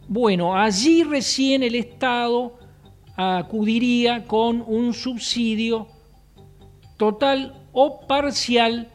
bueno, 0.07 0.55
allí 0.55 1.03
recién 1.03 1.63
el 1.63 1.75
Estado 1.75 2.57
acudiría 3.15 4.25
con 4.25 4.63
un 4.65 4.93
subsidio 4.93 5.87
total 6.97 7.53
o 7.71 8.01
parcial 8.07 8.91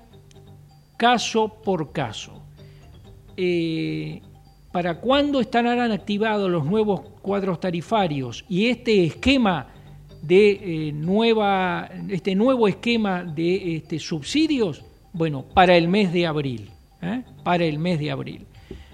caso 0.97 1.49
por 1.63 1.93
caso. 1.93 2.43
Eh, 3.37 4.21
¿Para 4.73 5.01
cuándo 5.01 5.41
estarán 5.41 5.91
activados 5.91 6.51
los 6.51 6.65
nuevos 6.65 7.01
cuadros 7.23 7.61
tarifarios 7.61 8.45
y 8.49 8.67
este 8.67 9.05
esquema 9.05 9.69
de 10.21 10.51
eh, 10.89 10.93
nueva, 10.93 11.89
este 12.09 12.35
nuevo 12.35 12.69
esquema 12.69 13.25
de 13.25 13.77
este, 13.77 13.99
subsidios? 13.99 14.85
Bueno, 15.17 15.47
para 15.47 15.79
el 15.79 15.89
mes 15.89 16.13
de 16.13 16.27
abril, 16.27 16.69
¿eh? 17.01 17.23
para 17.43 17.65
el 17.65 17.79
mes 17.79 17.99
de 17.99 18.11
abril. 18.11 18.47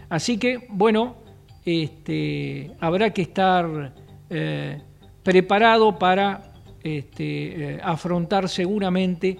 Así 0.08 0.38
que, 0.38 0.68
bueno, 0.68 1.16
este, 1.64 2.70
habrá 2.78 3.12
que 3.12 3.22
estar 3.22 3.92
eh, 4.30 4.80
preparado 5.24 5.98
para 5.98 6.52
este, 6.80 7.74
eh, 7.74 7.80
afrontar 7.82 8.48
seguramente 8.48 9.36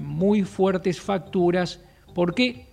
muy 0.00 0.42
fuertes 0.42 0.98
facturas 0.98 1.84
porque 2.14 2.64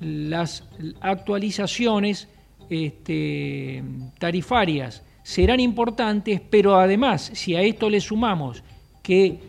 las 0.00 0.68
actualizaciones 1.00 2.28
este, 2.68 3.82
tarifarias 4.18 5.02
serán 5.22 5.60
importantes, 5.60 6.42
pero 6.50 6.76
además, 6.76 7.30
si 7.32 7.56
a 7.56 7.62
esto 7.62 7.88
le 7.88 8.02
sumamos 8.02 8.62
que 9.02 9.40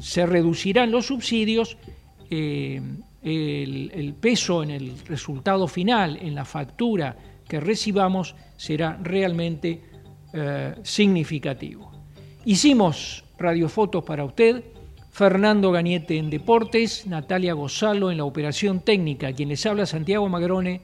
se 0.00 0.26
reducirán 0.26 0.92
los 0.92 1.06
subsidios, 1.06 1.76
el, 3.22 4.14
peso 4.20 4.62
en 4.62 4.70
el 4.70 4.98
resultado 5.06 5.66
final, 5.66 6.18
en 6.20 6.34
la 6.34 6.44
factura 6.44 7.16
que 7.46 7.60
recibamos, 7.60 8.34
será 8.56 8.98
realmente 9.02 9.80
eh, 10.32 10.74
significativo. 10.82 11.92
Hicimos 12.44 13.24
radiofotos 13.38 14.04
para 14.04 14.24
usted, 14.24 14.64
Fernando 15.10 15.70
Gañete 15.70 16.16
en 16.16 16.28
Deportes, 16.28 17.06
Natalia 17.06 17.54
Gozalo 17.54 18.10
en 18.10 18.18
la 18.18 18.24
operación 18.24 18.80
técnica, 18.80 19.32
quien 19.32 19.48
les 19.48 19.64
habla 19.64 19.86
Santiago 19.86 20.28
Magrone, 20.28 20.80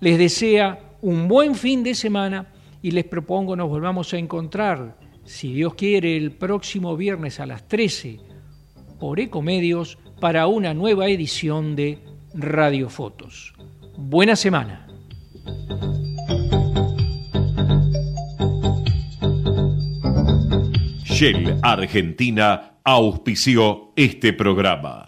les 0.00 0.18
desea 0.18 0.96
un 1.02 1.28
buen 1.28 1.54
fin 1.54 1.82
de 1.82 1.94
semana 1.94 2.46
y 2.82 2.92
les 2.92 3.04
propongo 3.04 3.56
nos 3.56 3.68
volvamos 3.68 4.14
a 4.14 4.18
encontrar, 4.18 4.96
si 5.24 5.52
Dios 5.52 5.74
quiere, 5.74 6.16
el 6.16 6.32
próximo 6.32 6.96
viernes 6.96 7.40
a 7.40 7.46
las 7.46 7.68
13 7.68 8.20
por 8.98 9.20
Ecomedios 9.20 9.98
para 10.20 10.46
una 10.46 10.74
nueva 10.74 11.08
edición 11.08 11.76
de 11.76 11.98
Radio 12.34 12.88
Fotos. 12.88 13.54
Buena 13.96 14.36
semana. 14.36 14.86
Shell 21.04 21.58
Argentina 21.62 22.78
auspició 22.84 23.92
este 23.96 24.32
programa. 24.32 25.07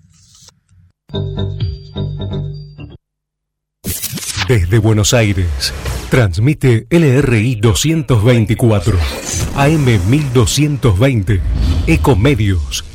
Desde 4.48 4.78
Buenos 4.78 5.14
Aires, 5.14 5.74
transmite 6.10 6.88
LRI 6.90 7.56
224, 7.56 8.98
AM 9.56 10.10
1220, 10.10 11.42
Ecomedios 11.88 12.86